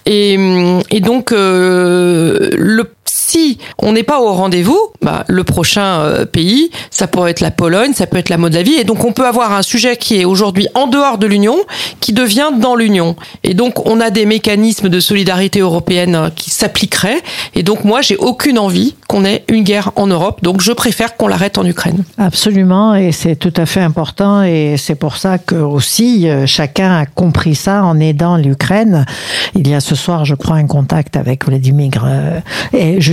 Et, 0.06 0.36
hum, 0.38 0.67
et 0.90 1.00
donc, 1.00 1.32
euh, 1.32 2.50
le 2.56 2.84
si 3.28 3.58
on 3.78 3.92
n'est 3.92 4.02
pas 4.02 4.20
au 4.20 4.32
rendez-vous, 4.32 4.80
bah, 5.02 5.24
le 5.26 5.44
prochain 5.44 6.00
euh, 6.00 6.24
pays, 6.24 6.70
ça 6.90 7.06
pourrait 7.06 7.32
être 7.32 7.40
la 7.40 7.50
Pologne, 7.50 7.92
ça 7.92 8.06
peut 8.06 8.16
être 8.16 8.30
la 8.30 8.38
Moldavie, 8.38 8.74
et 8.74 8.84
donc 8.84 9.04
on 9.04 9.12
peut 9.12 9.26
avoir 9.26 9.52
un 9.52 9.62
sujet 9.62 9.96
qui 9.96 10.18
est 10.18 10.24
aujourd'hui 10.24 10.68
en 10.74 10.86
dehors 10.86 11.18
de 11.18 11.26
l'Union, 11.26 11.56
qui 12.00 12.12
devient 12.12 12.50
dans 12.58 12.74
l'Union. 12.74 13.16
Et 13.44 13.52
donc 13.52 13.86
on 13.86 14.00
a 14.00 14.08
des 14.10 14.24
mécanismes 14.24 14.88
de 14.88 14.98
solidarité 14.98 15.60
européenne 15.60 16.14
euh, 16.14 16.30
qui 16.34 16.50
s'appliqueraient. 16.50 17.20
Et 17.54 17.62
donc 17.62 17.84
moi, 17.84 18.00
j'ai 18.00 18.16
aucune 18.16 18.58
envie 18.58 18.94
qu'on 19.08 19.24
ait 19.26 19.44
une 19.48 19.62
guerre 19.62 19.92
en 19.96 20.06
Europe, 20.06 20.42
donc 20.42 20.62
je 20.62 20.72
préfère 20.72 21.16
qu'on 21.16 21.28
l'arrête 21.28 21.58
en 21.58 21.66
Ukraine. 21.66 22.04
Absolument, 22.16 22.94
et 22.94 23.12
c'est 23.12 23.36
tout 23.36 23.54
à 23.56 23.66
fait 23.66 23.80
important, 23.80 24.42
et 24.42 24.76
c'est 24.78 24.94
pour 24.94 25.18
ça 25.18 25.36
que 25.36 25.54
aussi 25.54 26.28
euh, 26.28 26.46
chacun 26.46 26.96
a 26.96 27.04
compris 27.04 27.54
ça 27.54 27.84
en 27.84 28.00
aidant 28.00 28.36
l'Ukraine. 28.36 29.04
Il 29.54 29.68
y 29.68 29.74
a 29.74 29.80
ce 29.80 29.94
soir, 29.94 30.24
je 30.24 30.34
crois, 30.34 30.56
un 30.56 30.66
contact 30.66 31.16
avec 31.16 31.44
Vladimir, 31.44 31.90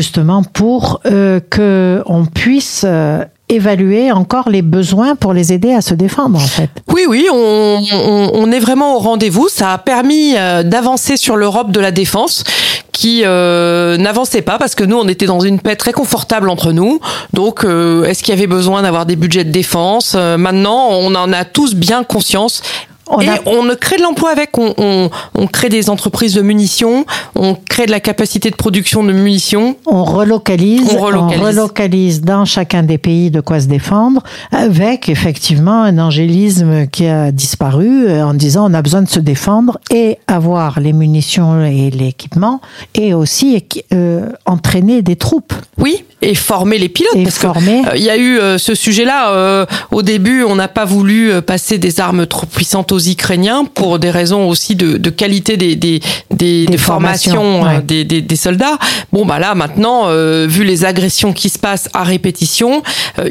justement 0.06 0.44
pour 0.44 1.02
euh, 1.08 1.40
que 1.50 2.04
on 2.06 2.26
puisse 2.26 2.84
euh, 2.86 3.24
évaluer 3.50 4.12
encore 4.12 4.50
les 4.50 4.62
besoins 4.62 5.16
pour 5.16 5.34
les 5.34 5.52
aider 5.52 5.74
à 5.74 5.82
se 5.82 5.96
défendre, 5.96 6.38
en 6.38 6.48
fait. 6.48 6.70
Oui, 6.94 7.06
oui, 7.08 7.28
on, 7.32 8.52
est 8.52 8.60
vraiment 8.60 8.96
au 8.96 9.00
rendez-vous. 9.00 9.50
Ça 9.50 9.74
a 9.74 9.78
permis 9.80 10.36
euh, 10.38 10.62
d'avancer 10.62 11.18
sur 11.18 11.36
l'Europe 11.36 11.72
de 11.72 11.80
la 11.80 11.92
défense 11.92 12.44
qui 12.92 13.24
euh, 13.26 13.98
n'avançait 13.98 14.42
pas 14.42 14.58
parce 14.58 14.74
que 14.74 14.84
nous 14.84 14.96
on 14.96 15.08
était 15.10 15.26
dans 15.26 15.42
une 15.42 15.60
paix 15.60 15.76
très 15.76 15.92
confortable 15.92 16.50
entre 16.50 16.72
nous. 16.72 17.02
Donc 17.34 17.66
est-ce 17.66 18.24
qu'il 18.24 18.34
y 18.34 18.38
avait 18.38 18.48
besoin 18.48 18.84
d'avoir 18.84 19.06
des 19.06 19.18
budgets 19.18 19.44
de 19.44 19.52
défense? 19.52 20.16
Maintenant, 20.16 20.88
on 20.92 21.14
en 21.16 21.34
a 21.34 21.44
tous 21.44 21.76
bien 21.76 22.04
conscience 22.04 22.62
on 23.08 23.22
et 23.22 23.30
on 23.46 23.68
crée 23.76 23.98
de 23.98 24.02
l'emploi 24.02 24.32
avec, 24.32 24.58
on, 24.58 24.74
on, 24.78 25.10
on, 25.36 25.48
crée 25.48 25.70
des 25.70 25.90
entreprises 25.90 26.34
de 26.34 26.42
munitions, 26.42 27.06
on 27.36 27.56
crée 27.56 27.86
de 27.86 27.92
la 27.92 28.00
capacité 28.00 28.50
de 28.50 28.56
production 28.56 29.04
de 29.04 29.14
munitions. 29.14 29.76
On 29.86 30.04
relocalise, 30.04 30.94
on 30.94 31.02
relocalise, 31.02 32.22
dans 32.22 32.46
chacun 32.46 32.84
des 32.84 32.98
pays 32.98 33.32
de 33.32 33.42
quoi 33.42 33.60
se 33.60 33.68
défendre, 33.68 34.24
avec 34.52 35.10
effectivement 35.10 35.84
un 35.84 35.98
angélisme 36.00 36.88
qui 36.88 37.06
a 37.08 37.32
disparu 37.32 38.10
en 38.22 38.34
disant 38.34 38.70
on 38.70 38.74
a 38.74 38.82
besoin 38.82 39.02
de 39.02 39.10
se 39.10 39.20
défendre 39.20 39.80
et 39.92 40.18
avoir 40.28 40.80
les 40.80 40.94
munitions 40.94 41.64
et 41.64 41.90
l'équipement, 41.92 42.62
et 42.94 43.14
aussi 43.14 43.64
euh, 43.94 44.30
entraîner 44.46 45.02
des 45.02 45.16
troupes. 45.16 45.54
Oui, 45.78 46.04
et 46.22 46.36
former 46.36 46.78
les 46.78 46.90
pilotes. 46.90 47.16
Et 47.16 47.24
parce 47.24 47.38
former. 47.38 47.84
Il 47.96 48.02
euh, 48.02 48.06
y 48.06 48.10
a 48.10 48.18
eu 48.18 48.40
euh, 48.40 48.58
ce 48.58 48.74
sujet-là. 48.74 49.32
Euh, 49.32 49.66
au 49.92 50.02
début, 50.02 50.44
on 50.44 50.56
n'a 50.56 50.68
pas 50.68 50.86
voulu 50.86 51.32
euh, 51.32 51.42
passer 51.42 51.78
des 51.78 52.00
armes 52.00 52.26
trop 52.26 52.46
puissantes 52.46 52.92
aux 52.96 53.08
Ukrainiens 53.08 53.66
pour 53.66 54.00
des 54.00 54.12
raisons 54.12 54.48
aussi 54.50 54.76
de, 54.76 54.98
de 54.98 55.10
qualité 55.10 55.58
des, 55.58 55.76
des, 55.76 56.00
des, 56.32 56.66
des 56.66 56.78
formations, 56.78 57.64
ouais. 57.64 57.82
des, 57.82 58.04
des, 58.06 58.36
soldats. 58.36 58.78
Bon, 59.12 59.26
bah 59.26 59.40
là, 59.40 59.56
maintenant, 59.56 60.08
vu 60.48 60.64
les 60.64 60.86
agressions 60.86 61.34
qui 61.34 61.50
se 61.50 61.60
passent 61.60 61.90
à 61.94 62.04
répétition, 62.04 62.82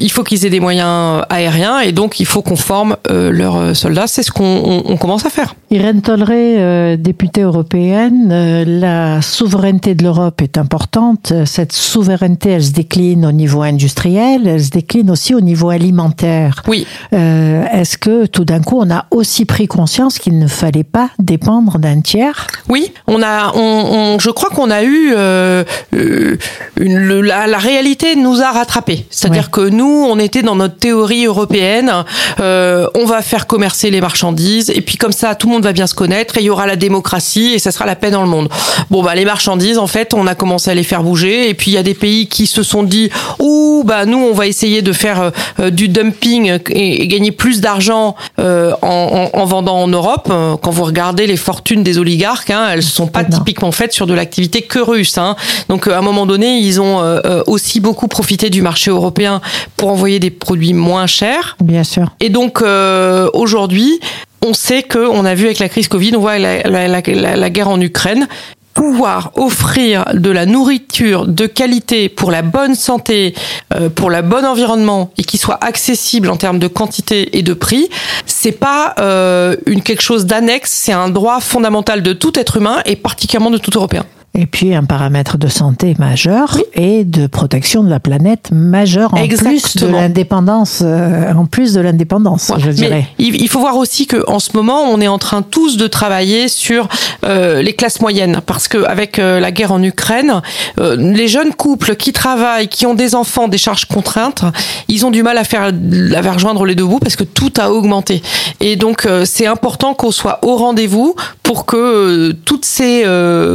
il 0.00 0.10
faut 0.10 0.22
qu'ils 0.22 0.44
aient 0.46 0.50
des 0.50 0.60
moyens 0.60 1.24
aériens 1.28 1.80
et 1.80 1.92
donc 1.92 2.20
il 2.20 2.26
faut 2.26 2.42
qu'on 2.42 2.56
forme 2.56 2.96
leurs 3.08 3.74
soldats. 3.76 4.06
C'est 4.06 4.22
ce 4.22 4.30
qu'on 4.30 4.44
on, 4.44 4.82
on 4.86 4.96
commence 4.96 5.26
à 5.26 5.30
faire. 5.30 5.54
Irène 5.70 6.02
Tolleret, 6.02 6.96
députée 6.96 7.42
européenne, 7.42 8.64
la 8.80 9.20
souveraineté 9.22 9.94
de 9.94 10.04
l'Europe 10.04 10.40
est 10.42 10.58
importante. 10.58 11.32
Cette 11.44 11.72
souveraineté, 11.72 12.50
elle 12.50 12.64
se 12.64 12.72
décline 12.72 13.26
au 13.26 13.32
niveau 13.32 13.62
industriel, 13.62 14.46
elle 14.46 14.62
se 14.62 14.70
décline 14.70 15.10
aussi 15.10 15.34
au 15.34 15.40
niveau 15.40 15.70
alimentaire. 15.70 16.62
Oui. 16.68 16.86
Euh, 17.12 17.64
Est-ce 17.72 17.98
que 17.98 18.26
tout 18.26 18.44
d'un 18.44 18.60
coup, 18.60 18.78
on 18.80 18.90
a 18.90 19.06
aussi 19.10 19.44
pris 19.54 19.68
conscience 19.68 20.18
qu'il 20.18 20.36
ne 20.40 20.48
fallait 20.48 20.82
pas 20.82 21.10
dépendre 21.20 21.78
d'un 21.78 22.00
tiers 22.00 22.48
Oui, 22.68 22.92
on 23.06 23.22
a, 23.22 23.52
on, 23.54 23.60
on, 23.60 24.18
je 24.18 24.30
crois 24.30 24.50
qu'on 24.50 24.68
a 24.68 24.82
eu 24.82 25.12
euh, 25.16 25.62
une, 25.92 26.98
le, 26.98 27.20
la, 27.20 27.46
la, 27.46 27.58
réalité 27.58 28.16
nous 28.16 28.42
a 28.42 28.50
rattrapés. 28.50 29.06
C'est-à-dire 29.10 29.44
oui. 29.44 29.50
que 29.52 29.68
nous, 29.68 30.06
on 30.10 30.18
était 30.18 30.42
dans 30.42 30.56
notre 30.56 30.76
théorie 30.78 31.26
européenne. 31.26 31.92
Euh, 32.40 32.88
on 32.96 33.04
va 33.04 33.22
faire 33.22 33.46
commercer 33.46 33.92
les 33.92 34.00
marchandises 34.00 34.70
et 34.70 34.80
puis 34.80 34.96
comme 34.96 35.12
ça, 35.12 35.36
tout 35.36 35.46
le 35.46 35.52
monde 35.52 35.62
va 35.62 35.72
bien 35.72 35.86
se 35.86 35.94
connaître 35.94 36.36
et 36.36 36.40
il 36.40 36.46
y 36.46 36.50
aura 36.50 36.66
la 36.66 36.74
démocratie 36.74 37.52
et 37.54 37.60
ça 37.60 37.70
sera 37.70 37.86
la 37.86 37.94
paix 37.94 38.10
dans 38.10 38.22
le 38.22 38.28
monde. 38.28 38.48
Bon 38.90 39.04
bah 39.04 39.14
les 39.14 39.24
marchandises, 39.24 39.78
en 39.78 39.86
fait, 39.86 40.14
on 40.14 40.26
a 40.26 40.34
commencé 40.34 40.72
à 40.72 40.74
les 40.74 40.82
faire 40.82 41.04
bouger 41.04 41.48
et 41.48 41.54
puis 41.54 41.70
il 41.70 41.74
y 41.74 41.78
a 41.78 41.84
des 41.84 41.94
pays 41.94 42.26
qui 42.26 42.48
se 42.48 42.64
sont 42.64 42.82
dit 42.82 43.08
ou 43.38 43.84
bah 43.86 44.04
nous 44.04 44.18
on 44.18 44.34
va 44.34 44.48
essayer 44.48 44.82
de 44.82 44.92
faire 44.92 45.30
euh, 45.60 45.70
du 45.70 45.86
dumping 45.86 46.58
et, 46.70 47.02
et 47.02 47.06
gagner 47.06 47.30
plus 47.30 47.60
d'argent 47.60 48.16
euh, 48.40 48.72
en, 48.82 49.30
en, 49.32 49.43
en, 49.44 49.46
vendant 49.46 49.76
en 49.76 49.88
Europe. 49.88 50.26
Quand 50.28 50.70
vous 50.70 50.84
regardez 50.84 51.26
les 51.26 51.36
fortunes 51.36 51.82
des 51.82 51.98
oligarques, 51.98 52.50
hein, 52.50 52.68
elles 52.72 52.82
sont 52.82 53.06
pas 53.06 53.22
non. 53.22 53.38
typiquement 53.38 53.72
faites 53.72 53.92
sur 53.92 54.06
de 54.06 54.14
l'activité 54.14 54.62
que 54.62 54.78
russe. 54.78 55.18
Hein. 55.18 55.36
Donc 55.68 55.86
à 55.86 55.98
un 55.98 56.02
moment 56.02 56.26
donné, 56.26 56.58
ils 56.58 56.80
ont 56.80 57.00
euh, 57.00 57.42
aussi 57.46 57.80
beaucoup 57.80 58.08
profité 58.08 58.50
du 58.50 58.62
marché 58.62 58.90
européen 58.90 59.40
pour 59.76 59.90
envoyer 59.90 60.18
des 60.18 60.30
produits 60.30 60.72
moins 60.72 61.06
chers. 61.06 61.56
Bien 61.62 61.84
sûr. 61.84 62.14
Et 62.20 62.30
donc 62.30 62.62
euh, 62.62 63.28
aujourd'hui, 63.34 64.00
on 64.44 64.52
sait 64.52 64.82
que 64.82 64.98
on 64.98 65.24
a 65.24 65.34
vu 65.34 65.46
avec 65.46 65.58
la 65.58 65.68
crise 65.68 65.88
Covid, 65.88 66.16
on 66.16 66.20
voit 66.20 66.38
la, 66.38 66.62
la, 66.62 66.88
la, 66.88 67.36
la 67.36 67.50
guerre 67.50 67.68
en 67.68 67.80
Ukraine, 67.80 68.28
pouvoir 68.74 69.30
offrir 69.36 70.04
de 70.12 70.30
la 70.30 70.46
nourriture 70.46 71.26
de 71.26 71.46
qualité 71.46 72.08
pour 72.08 72.30
la 72.30 72.42
bonne 72.42 72.74
santé, 72.74 73.34
euh, 73.72 73.88
pour 73.88 74.10
le 74.10 74.20
bon 74.20 74.44
environnement 74.44 75.12
et 75.16 75.22
qui 75.22 75.38
soit 75.38 75.58
accessible 75.64 76.28
en 76.28 76.36
termes 76.36 76.58
de 76.58 76.66
quantité 76.66 77.38
et 77.38 77.42
de 77.42 77.54
prix, 77.54 77.88
c'est 78.26 78.52
pas 78.52 78.94
euh, 78.98 79.56
une 79.66 79.82
quelque 79.82 80.02
chose 80.02 80.26
d'annexe, 80.26 80.72
c'est 80.72 80.92
un 80.92 81.08
droit 81.08 81.40
fondamental 81.40 82.02
de 82.02 82.12
tout 82.12 82.38
être 82.38 82.56
humain 82.56 82.82
et 82.84 82.96
particulièrement 82.96 83.50
de 83.50 83.58
tout 83.58 83.70
Européen. 83.74 84.04
Et 84.36 84.46
puis 84.46 84.74
un 84.74 84.84
paramètre 84.84 85.38
de 85.38 85.46
santé 85.46 85.94
majeur 85.98 86.56
oui. 86.56 86.62
et 86.74 87.04
de 87.04 87.28
protection 87.28 87.84
de 87.84 87.90
la 87.90 88.00
planète 88.00 88.50
majeur 88.52 89.14
en 89.14 89.18
Exactement. 89.18 89.60
plus 89.60 89.76
de 89.76 89.86
l'indépendance, 89.86 90.82
euh, 90.84 91.32
en 91.32 91.46
plus 91.46 91.74
de 91.74 91.80
l'indépendance, 91.80 92.48
ouais. 92.48 92.56
je 92.58 92.70
dirais. 92.70 93.06
Mais 93.18 93.24
il 93.26 93.48
faut 93.48 93.60
voir 93.60 93.76
aussi 93.76 94.06
que 94.06 94.28
en 94.28 94.40
ce 94.40 94.50
moment, 94.54 94.82
on 94.90 95.00
est 95.00 95.06
en 95.06 95.18
train 95.18 95.42
tous 95.42 95.76
de 95.76 95.86
travailler 95.86 96.48
sur 96.48 96.88
euh, 97.24 97.62
les 97.62 97.74
classes 97.74 98.00
moyennes, 98.00 98.40
parce 98.44 98.66
que 98.66 98.84
avec 98.84 99.18
euh, 99.18 99.38
la 99.38 99.52
guerre 99.52 99.70
en 99.70 99.82
Ukraine, 99.82 100.42
euh, 100.80 100.96
les 100.96 101.28
jeunes 101.28 101.54
couples 101.54 101.94
qui 101.94 102.12
travaillent, 102.12 102.68
qui 102.68 102.86
ont 102.86 102.94
des 102.94 103.14
enfants, 103.14 103.46
des 103.46 103.58
charges 103.58 103.86
contraintes, 103.86 104.42
ils 104.88 105.06
ont 105.06 105.10
du 105.10 105.22
mal 105.22 105.38
à 105.38 105.44
faire, 105.44 105.62
à 105.62 106.22
faire 106.22 106.34
rejoindre 106.34 106.64
les 106.64 106.74
deux 106.74 106.84
bouts 106.84 106.98
parce 106.98 107.16
que 107.16 107.24
tout 107.24 107.52
a 107.58 107.70
augmenté. 107.70 108.22
Et 108.60 108.76
donc 108.76 109.06
euh, 109.06 109.24
c'est 109.24 109.46
important 109.46 109.94
qu'on 109.94 110.10
soit 110.10 110.40
au 110.42 110.56
rendez-vous 110.56 111.14
pour 111.44 111.66
que 111.66 112.32
toutes 112.44 112.64
ces 112.64 113.04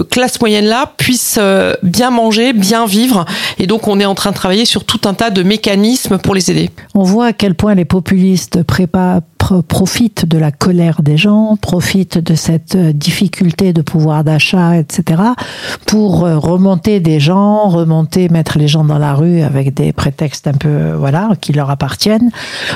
classes 0.09 0.39
moyennes 0.39 0.68
puissent 0.97 1.38
euh, 1.39 1.73
bien 1.83 2.11
manger, 2.11 2.53
bien 2.53 2.85
vivre. 2.85 3.25
Et 3.57 3.67
donc, 3.67 3.88
on 3.88 3.99
est 3.99 4.05
en 4.05 4.15
train 4.15 4.31
de 4.31 4.35
travailler 4.35 4.65
sur 4.65 4.85
tout 4.85 5.01
un 5.05 5.13
tas 5.13 5.29
de 5.29 5.43
mécanismes 5.43 6.17
pour 6.17 6.35
les 6.35 6.51
aider. 6.51 6.69
On 6.95 7.03
voit 7.03 7.27
à 7.27 7.33
quel 7.33 7.55
point 7.55 7.75
les 7.75 7.85
populistes 7.85 8.63
préparent 8.63 9.21
profitent 9.67 10.25
de 10.25 10.38
la 10.38 10.51
colère 10.51 11.01
des 11.01 11.17
gens, 11.17 11.58
profitent 11.62 12.17
de 12.17 12.36
cette 12.36 12.75
euh, 12.75 12.93
difficulté 12.93 13.74
de 13.74 13.81
pouvoir 13.81 14.24
d'achat, 14.24 14.77
etc., 14.77 15.22
pour 15.86 16.25
euh, 16.25 16.38
remonter 16.38 17.00
des 17.00 17.19
gens, 17.19 17.69
remonter, 17.69 18.29
mettre 18.29 18.58
les 18.58 18.67
gens 18.67 18.84
dans 18.84 19.00
la 19.00 19.13
rue 19.13 19.41
avec 19.41 19.74
des 19.74 19.91
prétextes 19.91 20.48
un 20.48 20.53
peu, 20.53 20.91
voilà, 20.91 21.31
qui 21.41 21.53
leur 21.53 21.69
appartiennent. 21.69 22.31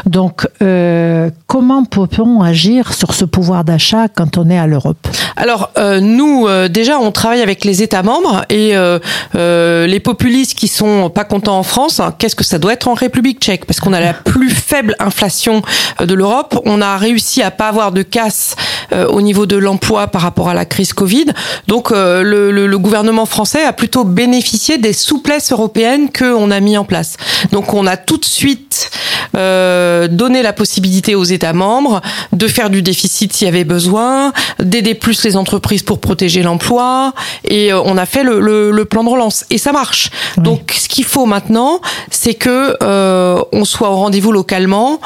Donc, 0.05 0.48
euh, 0.62 1.29
comment 1.48 1.86
peut-on 1.86 2.41
agir 2.41 2.93
sur 2.93 3.13
ce 3.13 3.25
pouvoir 3.25 3.63
d'achat 3.63 4.08
quand 4.08 4.38
on 4.38 4.50
est 4.50 4.58
à 4.58 4.67
l'Europe? 4.67 5.08
Alors, 5.36 5.72
euh, 5.77 6.00
nous, 6.00 6.48
euh, 6.48 6.67
déjà, 6.67 7.00
on 7.00 7.12
travaille 7.12 7.41
avec 7.41 7.65
les 7.65 7.82
États 7.82 8.03
membres 8.03 8.46
et 8.50 8.72
euh, 8.75 9.88
les 9.88 10.00
populistes 10.00 10.58
qui 10.58 10.67
sont 10.67 11.10
pas 11.10 11.24
contents 11.24 11.58
en 11.58 11.63
France, 11.63 12.00
hein, 12.00 12.13
qu'est-ce 12.17 12.36
que 12.36 12.43
ça 12.43 12.60
doit 12.60 12.74
être 12.74 12.88
en 12.88 12.93
République 12.93 13.39
tchèque? 13.39 13.65
Parce 13.65 13.79
qu'on 13.79 13.93
a 13.93 14.00
la 14.00 14.13
plus 14.13 14.50
faible 14.50 14.96
inflation 15.00 15.62
de 16.00 16.13
l'Europe 16.13 16.52
on 16.65 16.81
a 16.81 16.98
réussi 16.98 17.41
à 17.41 17.51
pas 17.51 17.67
avoir 17.67 17.91
de 17.91 18.01
casse 18.01 18.55
euh, 18.91 19.07
au 19.07 19.22
niveau 19.22 19.45
de 19.45 19.57
l'emploi 19.57 20.07
par 20.07 20.22
rapport 20.22 20.50
à 20.50 20.53
la 20.53 20.65
crise 20.65 20.93
Covid. 20.93 21.25
Donc 21.67 21.91
euh, 21.91 22.22
le, 22.24 22.51
le, 22.51 22.67
le, 22.67 22.77
gouvernement 22.77 23.25
français 23.25 23.63
a 23.63 23.74
plutôt 23.74 24.03
bénéficié 24.03 24.77
des 24.77 24.93
souplesses 24.93 25.51
européennes 25.51 26.10
qu'on 26.12 26.51
a 26.51 26.60
mis 26.60 26.77
en 26.77 26.86
place. 26.86 27.17
Donc 27.51 27.74
on 27.74 27.88
a 27.88 27.98
tout 27.98 28.17
de 28.17 28.25
suite 28.25 28.89
euh, 29.36 30.07
donné 30.07 30.43
la 30.43 30.53
possibilité 30.53 31.15
aux 31.15 31.24
États 31.24 31.53
membres 31.53 32.01
de 32.33 32.48
faire 32.48 32.69
du 32.69 32.83
déficit 32.83 33.33
s'il 33.33 33.45
y 33.45 33.48
avait 33.48 33.63
besoin, 33.63 34.31
d'aider 34.60 34.93
plus 34.93 35.24
les 35.24 35.36
entreprises 35.38 35.81
pour 35.81 36.00
protéger 36.00 36.43
l'emploi, 36.43 37.13
et 37.43 37.74
euh, 37.74 37.81
on 37.83 37.98
a 37.98 38.05
fait 38.05 38.24
le, 38.24 38.39
le, 38.39 38.69
le, 38.69 38.86
plan 38.86 39.03
de 39.03 39.10
relance. 39.10 39.45
Et 39.50 39.57
ça 39.57 39.72
marche. 39.72 40.12
Oui. 40.38 40.43
Donc 40.43 40.75
ce 40.79 40.88
qu'il 40.88 41.05
faut 41.05 41.25
maintenant, 41.25 41.81
c'est 42.12 42.36
que 42.36 42.77
euh, 42.83 43.43
on 43.53 43.65
soit 43.65 43.89
au 43.89 43.95
rendez-vous 43.95 44.31
localement. 44.31 45.00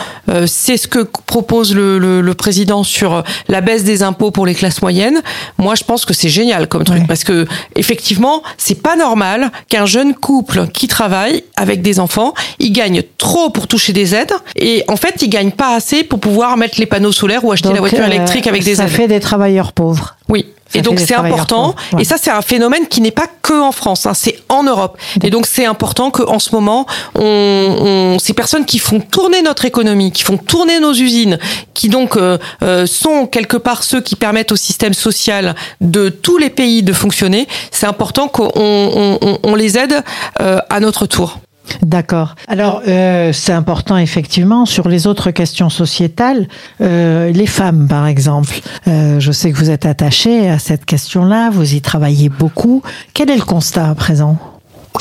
c'est 0.45 0.75
ce 0.75 0.89
que 0.89 1.07
propose 1.37 1.75
le, 1.75 1.99
le, 1.99 2.21
le, 2.21 2.33
président 2.33 2.83
sur 2.83 3.23
la 3.47 3.61
baisse 3.61 3.83
des 3.83 4.01
impôts 4.01 4.31
pour 4.31 4.47
les 4.47 4.55
classes 4.55 4.81
moyennes. 4.81 5.21
Moi, 5.59 5.75
je 5.75 5.83
pense 5.83 6.03
que 6.03 6.13
c'est 6.13 6.29
génial 6.29 6.67
comme 6.67 6.83
truc 6.83 7.05
parce 7.07 7.23
que 7.23 7.45
effectivement, 7.75 8.41
c'est 8.57 8.81
pas 8.81 8.95
normal 8.95 9.51
qu'un 9.69 9.85
jeune 9.85 10.15
couple 10.15 10.67
qui 10.73 10.87
travaille 10.87 11.43
avec 11.55 11.83
des 11.83 11.99
enfants, 11.99 12.33
il 12.57 12.71
gagne 12.71 13.03
trop 13.19 13.51
pour 13.51 13.67
toucher 13.67 13.93
des 13.93 14.15
aides 14.15 14.33
et 14.55 14.83
en 14.87 14.95
fait, 14.95 15.21
il 15.21 15.29
gagne 15.29 15.51
pas 15.51 15.75
assez 15.75 16.03
pour 16.03 16.19
pouvoir 16.19 16.57
mettre 16.57 16.79
les 16.79 16.87
panneaux 16.87 17.11
solaires 17.11 17.45
ou 17.45 17.51
acheter 17.51 17.67
Donc, 17.67 17.75
la 17.75 17.81
voiture 17.81 18.03
euh, 18.03 18.07
électrique 18.07 18.47
avec 18.47 18.63
des 18.63 18.75
ça 18.75 18.85
aides. 18.85 18.89
Ça 18.89 18.95
fait 18.95 19.07
des 19.07 19.19
travailleurs 19.19 19.73
pauvres. 19.73 20.16
Oui. 20.29 20.45
Ça 20.69 20.79
et 20.79 20.81
donc 20.81 20.99
c'est 20.99 21.15
important. 21.15 21.75
Ouais. 21.93 22.01
Et 22.01 22.03
ça 22.03 22.17
c'est 22.17 22.29
un 22.29 22.41
phénomène 22.41 22.87
qui 22.87 22.99
n'est 22.99 23.11
pas 23.11 23.27
que 23.41 23.53
en 23.53 23.71
France, 23.71 24.05
hein, 24.05 24.13
c'est 24.13 24.37
en 24.49 24.63
Europe. 24.63 24.97
Et 25.23 25.29
donc 25.29 25.45
c'est 25.45 25.65
important 25.65 26.11
qu'en 26.11 26.39
ce 26.39 26.53
moment, 26.53 26.85
on, 27.15 27.21
on, 27.23 28.19
ces 28.19 28.33
personnes 28.33 28.65
qui 28.65 28.79
font 28.79 28.99
tourner 28.99 29.41
notre 29.41 29.63
économie, 29.63 30.11
qui 30.11 30.23
font 30.23 30.37
tourner 30.37 30.79
nos 30.79 30.93
usines, 30.93 31.39
qui 31.73 31.87
donc 31.87 32.17
euh, 32.17 32.37
euh, 32.63 32.85
sont 32.85 33.27
quelque 33.27 33.55
part 33.55 33.83
ceux 33.83 34.01
qui 34.01 34.15
permettent 34.17 34.51
au 34.51 34.57
système 34.57 34.93
social 34.93 35.55
de 35.79 36.09
tous 36.09 36.37
les 36.37 36.49
pays 36.49 36.83
de 36.83 36.91
fonctionner, 36.91 37.47
c'est 37.71 37.87
important 37.87 38.27
qu'on 38.27 38.51
on, 38.55 39.39
on, 39.43 39.55
les 39.55 39.77
aide 39.77 40.03
euh, 40.41 40.59
à 40.69 40.79
notre 40.79 41.05
tour. 41.05 41.39
D'accord. 41.81 42.35
Alors, 42.47 42.81
euh, 42.87 43.31
c'est 43.33 43.53
important 43.53 43.97
effectivement 43.97 44.65
sur 44.65 44.87
les 44.87 45.07
autres 45.07 45.31
questions 45.31 45.69
sociétales. 45.69 46.47
Euh, 46.81 47.31
les 47.31 47.47
femmes, 47.47 47.87
par 47.87 48.07
exemple. 48.07 48.53
Euh, 48.87 49.19
je 49.19 49.31
sais 49.31 49.51
que 49.51 49.57
vous 49.57 49.69
êtes 49.69 49.85
attaché 49.85 50.49
à 50.49 50.59
cette 50.59 50.85
question-là, 50.85 51.49
vous 51.49 51.75
y 51.75 51.81
travaillez 51.81 52.29
beaucoup. 52.29 52.81
Quel 53.13 53.29
est 53.29 53.37
le 53.37 53.43
constat 53.43 53.89
à 53.89 53.95
présent? 53.95 54.37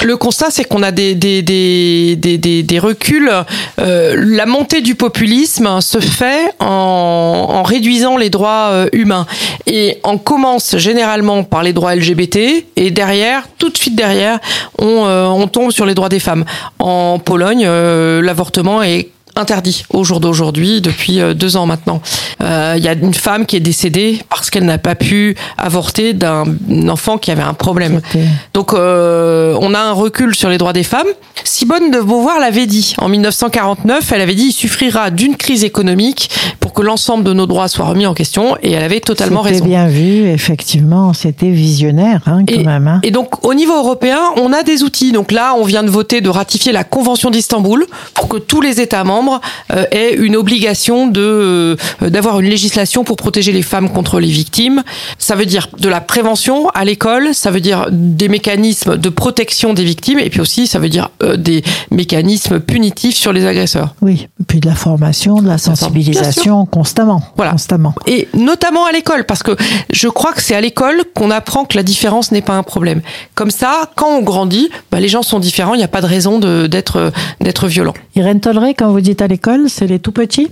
Le 0.04 0.16
constat, 0.16 0.50
c'est 0.50 0.64
qu'on 0.64 0.82
a 0.82 0.90
des, 0.90 1.14
des, 1.14 1.42
des, 1.42 2.16
des, 2.16 2.62
des 2.62 2.78
reculs. 2.78 3.30
Euh, 3.78 4.14
la 4.18 4.46
montée 4.46 4.80
du 4.80 4.94
populisme 4.94 5.80
se 5.80 6.00
fait 6.00 6.52
en, 6.60 6.66
en 7.48 7.62
réduisant 7.62 8.16
les 8.16 8.30
droits 8.30 8.70
euh, 8.70 8.88
humains. 8.92 9.26
Et 9.66 9.98
on 10.04 10.18
commence 10.18 10.76
généralement 10.76 11.44
par 11.44 11.62
les 11.62 11.72
droits 11.72 11.94
LGBT, 11.94 12.64
et 12.76 12.90
derrière, 12.90 13.44
tout 13.58 13.70
de 13.70 13.76
suite 13.76 13.96
derrière, 13.96 14.38
on, 14.78 15.06
euh, 15.06 15.26
on 15.26 15.46
tombe 15.48 15.70
sur 15.70 15.86
les 15.86 15.94
droits 15.94 16.08
des 16.08 16.20
femmes. 16.20 16.44
En 16.78 17.18
Pologne, 17.18 17.66
l'avortement 17.66 18.82
est 18.82 19.10
interdit 19.36 19.84
au 19.90 20.02
jour 20.02 20.20
d'aujourd'hui 20.20 20.80
depuis 20.80 21.20
euh, 21.20 21.34
deux 21.34 21.56
ans 21.56 21.66
maintenant. 21.66 22.00
Euh, 22.42 22.74
il 22.76 22.82
y 22.82 22.88
a 22.88 22.92
une 22.92 23.14
femme 23.14 23.46
qui 23.46 23.56
est 23.56 23.60
décédée 23.60 24.20
parce 24.28 24.50
qu'elle 24.50 24.64
n'a 24.64 24.78
pas 24.78 24.94
pu 24.94 25.36
avorter 25.58 26.14
d'un 26.14 26.44
enfant 26.88 27.18
qui 27.18 27.30
avait 27.30 27.42
un 27.42 27.54
problème. 27.54 28.00
Donc 28.54 28.72
euh, 28.72 29.56
on 29.60 29.74
a 29.74 29.78
un 29.78 29.92
recul 29.92 30.34
sur 30.34 30.48
les 30.48 30.58
droits 30.58 30.72
des 30.72 30.82
femmes. 30.82 31.06
Simone 31.44 31.90
de 31.90 32.00
Beauvoir 32.00 32.40
l'avait 32.40 32.66
dit 32.66 32.94
en 32.98 33.08
1949. 33.08 34.12
Elle 34.12 34.20
avait 34.20 34.34
dit 34.34 34.46
il 34.46 34.52
suffira 34.52 35.10
d'une 35.10 35.36
crise 35.36 35.64
économique 35.64 36.30
pour 36.60 36.72
que 36.72 36.82
l'ensemble 36.82 37.24
de 37.24 37.32
nos 37.32 37.46
droits 37.46 37.68
soient 37.68 37.86
remis 37.86 38.06
en 38.06 38.14
question 38.14 38.56
et 38.62 38.72
elle 38.72 38.82
avait 38.82 39.00
totalement 39.00 39.42
raison. 39.42 39.58
C'était 39.58 39.68
bien 39.68 39.86
vu, 39.86 40.28
effectivement, 40.28 41.12
c'était 41.12 41.50
visionnaire 41.50 42.22
hein, 42.26 42.44
quand 42.46 42.54
et, 42.54 42.64
même. 42.64 42.88
Hein. 42.88 43.00
Et 43.02 43.10
donc 43.10 43.44
au 43.44 43.54
niveau 43.54 43.74
européen, 43.74 44.18
on 44.36 44.52
a 44.52 44.62
des 44.62 44.82
outils. 44.82 45.12
Donc 45.12 45.32
là, 45.32 45.54
on 45.58 45.64
vient 45.64 45.82
de 45.82 45.90
voter 45.90 46.20
de 46.20 46.28
ratifier 46.28 46.72
la 46.72 46.84
Convention 46.84 47.30
d'Istanbul 47.30 47.86
pour 48.14 48.28
que 48.28 48.38
tous 48.38 48.60
les 48.60 48.80
États 48.80 49.04
membres 49.04 49.25
euh, 49.72 49.84
ait 49.90 50.14
une 50.14 50.36
obligation 50.36 51.06
de 51.06 51.20
euh, 51.20 51.76
d'avoir 52.00 52.40
une 52.40 52.48
législation 52.48 53.04
pour 53.04 53.16
protéger 53.16 53.52
les 53.52 53.62
femmes 53.62 53.90
contre 53.90 54.20
les 54.20 54.28
victimes. 54.28 54.82
Ça 55.18 55.34
veut 55.34 55.46
dire 55.46 55.68
de 55.78 55.88
la 55.88 56.00
prévention 56.00 56.68
à 56.70 56.84
l'école, 56.84 57.34
ça 57.34 57.50
veut 57.50 57.60
dire 57.60 57.86
des 57.90 58.28
mécanismes 58.28 58.96
de 58.96 59.08
protection 59.08 59.74
des 59.74 59.84
victimes, 59.84 60.18
et 60.18 60.30
puis 60.30 60.40
aussi 60.40 60.66
ça 60.66 60.78
veut 60.78 60.88
dire 60.88 61.10
euh, 61.22 61.36
des 61.36 61.62
mécanismes 61.90 62.60
punitifs 62.60 63.16
sur 63.16 63.32
les 63.32 63.46
agresseurs. 63.46 63.94
Oui, 64.02 64.28
et 64.40 64.44
puis 64.44 64.60
de 64.60 64.68
la 64.68 64.74
formation, 64.74 65.42
de 65.42 65.48
la 65.48 65.58
sensibilisation 65.58 66.66
constamment. 66.66 67.22
Voilà. 67.36 67.52
Constamment. 67.52 67.94
Et 68.06 68.28
notamment 68.34 68.86
à 68.86 68.92
l'école, 68.92 69.24
parce 69.24 69.42
que 69.42 69.56
je 69.92 70.08
crois 70.08 70.32
que 70.32 70.42
c'est 70.42 70.54
à 70.54 70.60
l'école 70.60 71.02
qu'on 71.14 71.30
apprend 71.30 71.64
que 71.64 71.76
la 71.76 71.82
différence 71.82 72.32
n'est 72.32 72.42
pas 72.42 72.54
un 72.54 72.62
problème. 72.62 73.00
Comme 73.34 73.50
ça, 73.50 73.90
quand 73.96 74.08
on 74.08 74.22
grandit, 74.22 74.68
bah, 74.90 75.00
les 75.00 75.08
gens 75.08 75.22
sont 75.22 75.40
différents, 75.40 75.74
il 75.74 75.78
n'y 75.78 75.84
a 75.84 75.88
pas 75.88 76.00
de 76.00 76.06
raison 76.06 76.38
d'être 76.38 77.12
d'être 77.40 77.68
violent. 77.68 77.94
Irène 78.14 78.40
Tolleré, 78.40 78.74
quand 78.74 78.90
vous 78.90 79.00
dites 79.00 79.15
à 79.20 79.26
l'école 79.26 79.68
C'est 79.68 79.86
les 79.86 79.98
tout 79.98 80.12
petits 80.12 80.50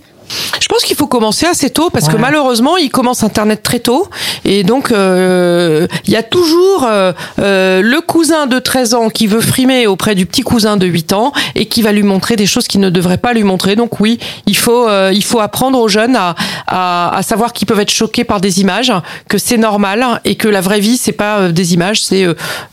je 0.60 0.68
pense 0.68 0.82
qu'il 0.82 0.96
faut 0.96 1.06
commencer 1.06 1.46
assez 1.46 1.70
tôt 1.70 1.90
parce 1.90 2.08
que 2.08 2.16
malheureusement, 2.16 2.76
ils 2.76 2.90
commencent 2.90 3.22
Internet 3.22 3.62
très 3.62 3.80
tôt 3.80 4.08
et 4.44 4.62
donc 4.62 4.90
euh, 4.90 5.86
il 6.06 6.12
y 6.12 6.16
a 6.16 6.22
toujours 6.22 6.84
euh, 6.84 7.12
euh, 7.38 7.82
le 7.82 8.00
cousin 8.00 8.46
de 8.46 8.58
13 8.58 8.94
ans 8.94 9.08
qui 9.10 9.26
veut 9.26 9.40
frimer 9.40 9.86
auprès 9.86 10.14
du 10.14 10.26
petit 10.26 10.42
cousin 10.42 10.76
de 10.76 10.86
8 10.86 11.12
ans 11.12 11.32
et 11.54 11.66
qui 11.66 11.82
va 11.82 11.92
lui 11.92 12.02
montrer 12.02 12.36
des 12.36 12.46
choses 12.46 12.66
qu'il 12.66 12.80
ne 12.80 12.90
devrait 12.90 13.18
pas 13.18 13.32
lui 13.32 13.42
montrer. 13.42 13.76
Donc 13.76 14.00
oui, 14.00 14.18
il 14.46 14.56
faut 14.56 14.88
il 15.12 15.22
faut 15.24 15.40
apprendre 15.40 15.78
aux 15.78 15.88
jeunes 15.88 16.16
à, 16.16 16.34
à, 16.66 17.16
à 17.16 17.22
savoir 17.22 17.52
qu'ils 17.52 17.66
peuvent 17.66 17.80
être 17.80 17.90
choqués 17.90 18.24
par 18.24 18.40
des 18.40 18.60
images, 18.60 18.92
que 19.28 19.38
c'est 19.38 19.58
normal 19.58 20.20
et 20.24 20.36
que 20.36 20.48
la 20.48 20.60
vraie 20.60 20.80
vie 20.80 20.96
c'est 20.96 21.12
pas 21.12 21.48
des 21.50 21.74
images, 21.74 22.02
c'est 22.02 22.26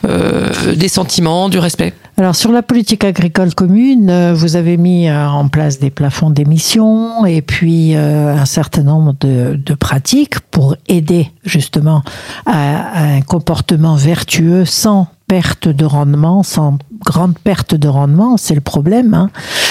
des 0.03 0.87
sentiments, 0.87 1.49
du 1.49 1.59
respect. 1.59 1.93
Alors 2.21 2.35
sur 2.35 2.51
la 2.51 2.61
politique 2.61 3.03
agricole 3.03 3.55
commune, 3.55 4.11
euh, 4.11 4.35
vous 4.35 4.55
avez 4.55 4.77
mis 4.77 5.09
euh, 5.09 5.27
en 5.27 5.47
place 5.47 5.79
des 5.79 5.89
plafonds 5.89 6.29
d'émissions 6.29 7.25
et 7.25 7.41
puis 7.41 7.95
euh, 7.95 8.35
un 8.35 8.45
certain 8.45 8.83
nombre 8.83 9.15
de, 9.21 9.73
pratiques 9.73 10.39
pour 10.51 10.75
aider 10.87 11.31
justement 11.43 12.03
à 12.45 13.15
un 13.15 13.21
comportement 13.21 13.95
vertueux 13.95 14.65
sans 14.65 15.07
perte 15.31 15.69
de 15.69 15.85
rendement, 15.85 16.43
sans 16.43 16.77
grande 17.05 17.39
perte 17.39 17.73
de 17.73 17.87
rendement, 17.87 18.35
c'est 18.35 18.53
le 18.53 18.61
problème 18.61 19.13
hein, 19.13 19.29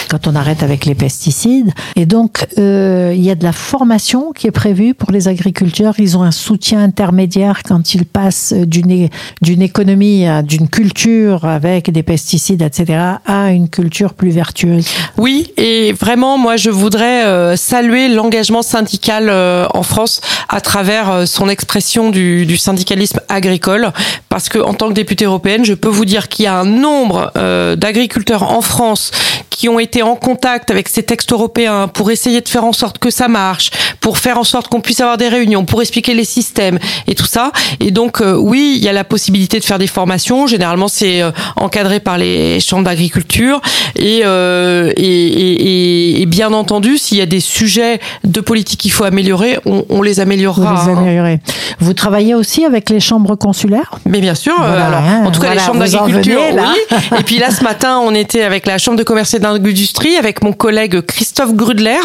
quand 0.08 0.26
on 0.26 0.34
arrête 0.34 0.62
avec 0.62 0.86
les 0.86 0.94
pesticides. 0.94 1.70
Et 1.96 2.06
donc, 2.06 2.46
euh, 2.56 3.12
il 3.14 3.22
y 3.22 3.30
a 3.30 3.34
de 3.34 3.44
la 3.44 3.52
formation 3.52 4.32
qui 4.32 4.46
est 4.46 4.52
prévue 4.52 4.94
pour 4.94 5.12
les 5.12 5.28
agriculteurs. 5.28 5.94
Ils 5.98 6.16
ont 6.16 6.22
un 6.22 6.30
soutien 6.30 6.82
intermédiaire 6.82 7.60
quand 7.62 7.94
ils 7.94 8.06
passent 8.06 8.54
d'une 8.54 9.62
économie, 9.62 10.24
d'une 10.44 10.66
culture 10.66 11.44
avec 11.44 11.90
des 11.90 12.02
pesticides, 12.02 12.62
etc., 12.62 12.98
à 13.26 13.50
une 13.50 13.68
culture 13.68 14.14
plus 14.14 14.30
vertueuse. 14.30 14.88
Oui, 15.18 15.52
et 15.58 15.92
vraiment, 15.92 16.38
moi, 16.38 16.56
je 16.56 16.70
voudrais 16.70 17.26
euh, 17.26 17.54
saluer 17.54 18.08
l'engagement 18.08 18.62
syndical 18.62 19.28
euh, 19.28 19.66
en 19.74 19.82
France 19.82 20.22
à 20.48 20.62
travers 20.62 21.28
son 21.28 21.50
expression 21.50 22.10
du, 22.10 22.46
du 22.46 22.56
syndicalisme 22.56 23.20
agricole, 23.28 23.92
parce 24.30 24.48
que 24.48 24.58
en 24.58 24.72
tant 24.72 24.88
que 24.88 24.94
député 24.94 25.26
européen 25.26 25.49
je 25.64 25.74
peux 25.74 25.88
vous 25.88 26.04
dire 26.04 26.28
qu'il 26.28 26.44
y 26.44 26.48
a 26.48 26.54
un 26.54 26.64
nombre 26.64 27.32
euh, 27.36 27.76
d'agriculteurs 27.76 28.44
en 28.50 28.60
France 28.60 29.10
qui 29.50 29.68
ont 29.68 29.78
été 29.78 30.02
en 30.02 30.14
contact 30.14 30.70
avec 30.70 30.88
ces 30.88 31.02
textes 31.02 31.32
européens 31.32 31.88
pour 31.88 32.10
essayer 32.10 32.40
de 32.40 32.48
faire 32.48 32.64
en 32.64 32.72
sorte 32.72 32.98
que 32.98 33.10
ça 33.10 33.28
marche, 33.28 33.70
pour 34.00 34.16
faire 34.16 34.38
en 34.38 34.44
sorte 34.44 34.68
qu'on 34.68 34.80
puisse 34.80 35.00
avoir 35.00 35.18
des 35.18 35.28
réunions, 35.28 35.64
pour 35.64 35.82
expliquer 35.82 36.14
les 36.14 36.24
systèmes 36.24 36.78
et 37.06 37.14
tout 37.14 37.26
ça. 37.26 37.52
Et 37.80 37.90
donc 37.90 38.20
euh, 38.20 38.34
oui, 38.36 38.74
il 38.76 38.82
y 38.82 38.88
a 38.88 38.92
la 38.92 39.04
possibilité 39.04 39.58
de 39.58 39.64
faire 39.64 39.78
des 39.78 39.86
formations. 39.86 40.46
Généralement, 40.46 40.88
c'est 40.88 41.20
euh, 41.20 41.30
encadré 41.56 42.00
par 42.00 42.16
les 42.16 42.60
chambres 42.60 42.84
d'agriculture 42.84 43.60
et, 43.96 44.20
et, 44.20 44.92
et, 44.96 46.22
et, 46.22 46.26
bien 46.26 46.52
entendu, 46.52 46.96
s'il 46.96 47.18
y 47.18 47.20
a 47.20 47.26
des 47.26 47.40
sujets 47.40 48.00
de 48.24 48.40
politique 48.40 48.80
qu'il 48.80 48.92
faut 48.92 49.04
améliorer, 49.04 49.58
on, 49.66 49.84
on 49.90 50.02
les 50.02 50.20
améliorera. 50.20 50.74
Vous, 50.74 50.90
les 50.90 50.96
améliorez. 50.96 51.40
vous 51.80 51.92
travaillez 51.92 52.34
aussi 52.34 52.64
avec 52.64 52.88
les 52.88 53.00
chambres 53.00 53.34
consulaires? 53.34 53.90
Mais 54.06 54.20
bien 54.20 54.34
sûr. 54.34 54.54
Voilà, 54.56 54.86
alors, 54.86 55.00
hein, 55.00 55.24
en 55.26 55.30
tout 55.30 55.39
cas, 55.40 55.46
voilà, 55.48 55.60
les 55.60 55.66
chambres 55.66 55.84
vous 55.84 55.96
en 55.96 56.06
d'agriculture, 56.06 56.40
oui. 56.54 56.98
Et 57.18 57.22
puis 57.22 57.38
là, 57.38 57.50
ce 57.50 57.62
matin, 57.64 58.00
on 58.02 58.14
était 58.14 58.42
avec 58.42 58.66
la 58.66 58.78
chambre 58.78 58.98
de 58.98 59.02
commerce 59.02 59.34
et 59.34 59.38
d'industrie, 59.38 60.16
avec 60.16 60.42
mon 60.42 60.52
collègue 60.52 61.00
Christophe 61.02 61.54
Grudler, 61.54 61.96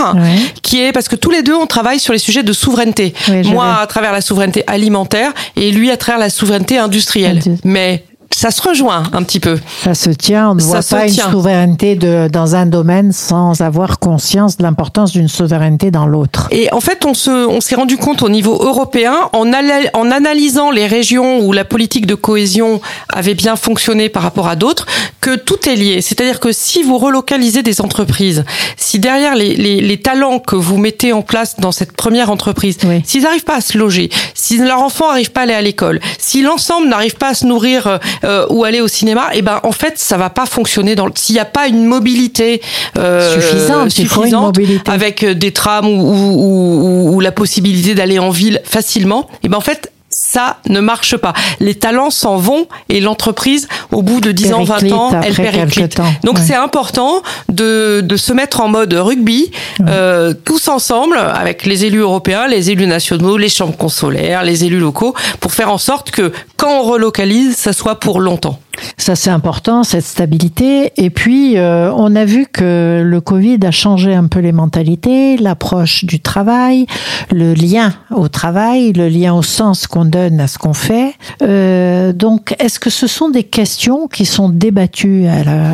qui 0.62 0.82
est 0.82 0.92
parce 0.92 1.08
que 1.08 1.16
tous 1.16 1.30
les 1.30 1.44
deux, 1.44 1.54
on 1.56 1.66
travaille 1.68 2.00
sur 2.00 2.14
les 2.14 2.20
sujets 2.20 2.44
de 2.44 2.54
souveraineté. 2.54 3.14
Oui, 3.30 3.44
Moi, 3.50 3.66
vais. 3.66 3.82
à 3.84 3.88
travers 3.88 4.12
la 4.12 4.22
souveraineté 4.22 4.64
alimentaire, 4.68 5.32
et 5.56 5.72
lui 5.72 5.92
à 5.92 5.98
travers 5.98 6.20
la 6.20 6.30
souveraineté 6.30 6.78
industrielle. 6.78 7.40
Indu- 7.40 7.58
Mais 7.64 8.04
ça 8.36 8.52
se 8.52 8.62
rejoint 8.62 9.04
un 9.14 9.24
petit 9.24 9.40
peu. 9.40 9.58
Ça 9.84 9.94
se 9.94 10.10
tient, 10.10 10.50
on 10.52 10.56
ne 10.56 10.62
voit 10.62 10.82
pas 10.82 11.06
tient. 11.08 11.26
une 11.28 11.32
souveraineté 11.32 11.96
de, 11.96 12.28
dans 12.30 12.56
un 12.56 12.66
domaine 12.66 13.14
sans 13.14 13.62
avoir 13.62 13.98
conscience 13.98 14.58
de 14.58 14.64
l'importance 14.64 15.14
d'une 15.14 15.30
souveraineté 15.30 15.90
dans 15.90 16.06
l'autre. 16.06 16.50
Et 16.52 16.72
en 16.74 16.82
fait, 16.82 17.06
on 17.06 17.14
se, 17.14 17.30
on 17.32 17.62
s'est 17.62 17.76
rendu 17.76 17.96
compte 17.96 18.24
au 18.24 18.30
niveau 18.30 18.62
européen, 18.62 19.16
en, 19.32 19.54
analysant 19.54 20.70
les 20.70 20.86
régions 20.86 21.40
où 21.40 21.54
la 21.54 21.64
politique 21.64 22.06
de 22.08 22.16
cohésion 22.16 22.82
avait 23.08 23.36
bien 23.36 23.56
fonctionné 23.56 24.10
par 24.10 24.24
rapport 24.24 24.50
à 24.50 24.58
d'autres, 24.58 24.86
que 25.22 25.36
tout 25.38 25.70
est 25.70 25.76
lié. 25.78 26.02
C'est-à-dire 26.02 26.42
que 26.42 26.52
si 26.52 26.84
vous 26.84 26.98
relocalisez 26.98 27.64
des 27.64 27.80
entreprises, 27.80 28.44
si 28.76 29.00
derrière 29.00 29.36
les, 29.36 29.56
les, 29.56 29.80
les 29.80 30.02
talents 30.02 30.40
que 30.40 30.58
vous 30.58 30.78
mettez 30.78 31.14
en 31.14 31.22
place 31.22 31.56
dans 31.60 31.72
cette 31.72 31.94
première 31.94 32.30
entreprise, 32.30 32.78
Oui. 32.86 33.02
s'ils 33.06 33.24
n'arrivent 33.24 33.46
pas 33.46 33.56
à 33.58 33.62
se 33.62 33.78
loger, 33.78 34.10
si 34.34 34.58
leur 34.58 34.82
enfant 34.82 35.08
n'arrive 35.08 35.32
pas 35.32 35.42
à 35.42 35.44
aller 35.44 35.54
à 35.54 35.62
l'école, 35.62 36.02
si 36.20 36.42
l'ensemble 36.42 36.90
n'arrive 36.90 37.16
pas 37.16 37.30
à 37.30 37.34
se 37.34 37.46
nourrir 37.46 38.00
euh, 38.26 38.46
ou 38.50 38.64
aller 38.66 38.82
au 38.82 38.88
cinéma, 38.88 39.30
et 39.34 39.42
ben 39.42 39.60
en 39.64 39.72
fait, 39.72 39.94
ça 39.98 40.18
va 40.18 40.30
pas 40.30 40.46
fonctionner. 40.46 40.96
Dans 40.96 41.06
le- 41.06 41.12
S'il 41.16 41.36
n'y 41.36 41.40
a 41.40 41.46
pas 41.46 41.68
une 41.68 41.86
mobilité 41.86 42.62
euh, 42.98 43.34
Suffisante, 43.34 43.98
une 43.98 44.32
mobilité. 44.48 44.92
avec 44.92 45.24
euh, 45.24 45.34
des 45.34 45.52
trams 45.54 45.88
ou, 45.88 45.92
ou, 45.92 47.10
ou- 47.12 47.16
ou 47.16 47.20
la 47.20 47.32
possibilité 47.32 47.96
d'aller 47.96 48.20
en 48.20 48.30
ville 48.32 48.62
facilement, 48.66 49.30
et 49.44 49.48
ben 49.50 49.58
en 49.58 49.62
fait 49.62 49.92
ça 50.18 50.58
ne 50.70 50.80
marche 50.80 51.18
pas. 51.18 51.34
Les 51.60 51.76
talents 51.76 52.10
s'en 52.10 52.38
vont 52.38 52.68
et 52.88 53.02
l'entreprise, 53.02 53.68
au 53.92 54.02
bout 54.02 54.22
de 54.22 54.32
10 54.32 54.54
ans, 54.54 54.64
20 54.64 54.74
Périclite 54.76 54.94
ans, 54.94 55.22
elle 55.22 55.34
périclite. 55.36 55.98
Donc 56.24 56.36
Ouais. 56.38 56.44
c'est 56.46 56.56
important 56.56 57.22
de, 57.50 58.00
de 58.02 58.16
se 58.18 58.32
mettre 58.32 58.62
en 58.62 58.70
mode 58.70 58.94
rugby, 58.94 59.52
euh, 59.88 60.34
tous 60.46 60.70
ensemble, 60.70 61.18
avec 61.18 61.66
les 61.66 61.84
élus 61.86 62.00
européens, 62.00 62.48
les 62.48 62.72
élus 62.72 62.88
nationaux, 62.88 63.38
les 63.38 63.50
chambres 63.50 63.76
consulaires, 63.76 64.44
les 64.44 64.64
élus 64.64 64.80
locaux, 64.80 65.14
pour 65.42 65.52
faire 65.52 65.70
en 65.72 65.78
sorte 65.78 66.12
que 66.12 66.32
quand 66.56 66.80
on 66.80 66.84
relocalise, 66.84 67.56
ça 67.58 67.74
soit 67.74 68.00
pour 68.00 68.20
longtemps. 68.22 68.60
Ça, 68.98 69.16
c'est 69.16 69.30
important, 69.30 69.86
cette 69.86 70.04
stabilité. 70.04 70.92
Et 70.98 71.10
puis, 71.10 71.58
euh, 71.58 71.90
on 71.96 72.14
a 72.14 72.26
vu 72.26 72.46
que 72.46 73.02
le 73.06 73.22
Covid 73.22 73.58
a 73.66 73.72
changé 73.72 74.14
un 74.14 74.28
peu 74.28 74.40
les 74.40 74.52
mentalités, 74.52 75.38
l'approche 75.38 76.04
du 76.04 76.20
travail, 76.20 76.86
le 77.32 77.54
lien 77.54 77.94
au 78.12 78.28
travail, 78.28 78.92
le 78.92 79.08
lien 79.08 79.34
au 79.34 79.44
sens 79.44 79.88
qu'on 79.88 80.05
donne 80.06 80.40
à 80.40 80.48
ce 80.48 80.58
qu'on 80.58 80.74
fait. 80.74 81.14
Euh, 81.42 82.14
donc, 82.14 82.56
est-ce 82.60 82.80
que 82.80 82.90
ce 82.90 83.08
sont 83.08 83.30
des 83.30 83.44
questions 83.44 84.08
qui 84.08 84.26
sont 84.26 84.50
débattues 84.50 85.26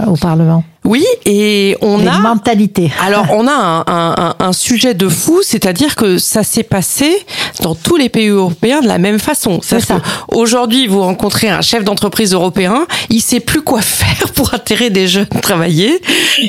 au 0.08 0.16
Parlement? 0.16 0.64
Oui, 0.84 1.06
et 1.26 1.78
on 1.82 1.98
Les 2.00 2.08
a... 2.08 2.14
mentalités. 2.20 2.92
Alors, 3.06 3.28
on 3.34 3.48
a 3.48 3.52
un, 3.52 3.84
un- 3.88 4.36
un- 4.40 4.54
sujet 4.54 4.94
de 4.94 5.08
fou, 5.08 5.42
c'est-à-dire 5.44 5.96
que 5.96 6.18
ça 6.18 6.44
s'est 6.44 6.64
passé 6.64 7.24
dans 7.62 7.76
tous 7.76 7.96
les 7.98 8.10
pays 8.10 8.28
européens 8.30 8.82
de 8.82 8.88
la 8.88 8.98
même 8.98 9.20
façon. 9.20 9.60
C'est 9.64 9.80
ça. 9.80 10.02
Aujourd'hui, 10.28 10.88
vous 10.88 11.02
rencontrez 11.02 11.50
un 11.50 11.62
chef 11.62 11.84
d'entreprise 11.84 12.34
européen, 12.34 12.86
il 13.10 13.22
sait 13.22 13.40
plus 13.40 13.62
quoi 13.62 13.82
faire 13.82 14.32
pour 14.34 14.54
attirer 14.54 14.90
des 14.90 15.08
jeunes 15.08 15.28
travailler. 15.42 16.02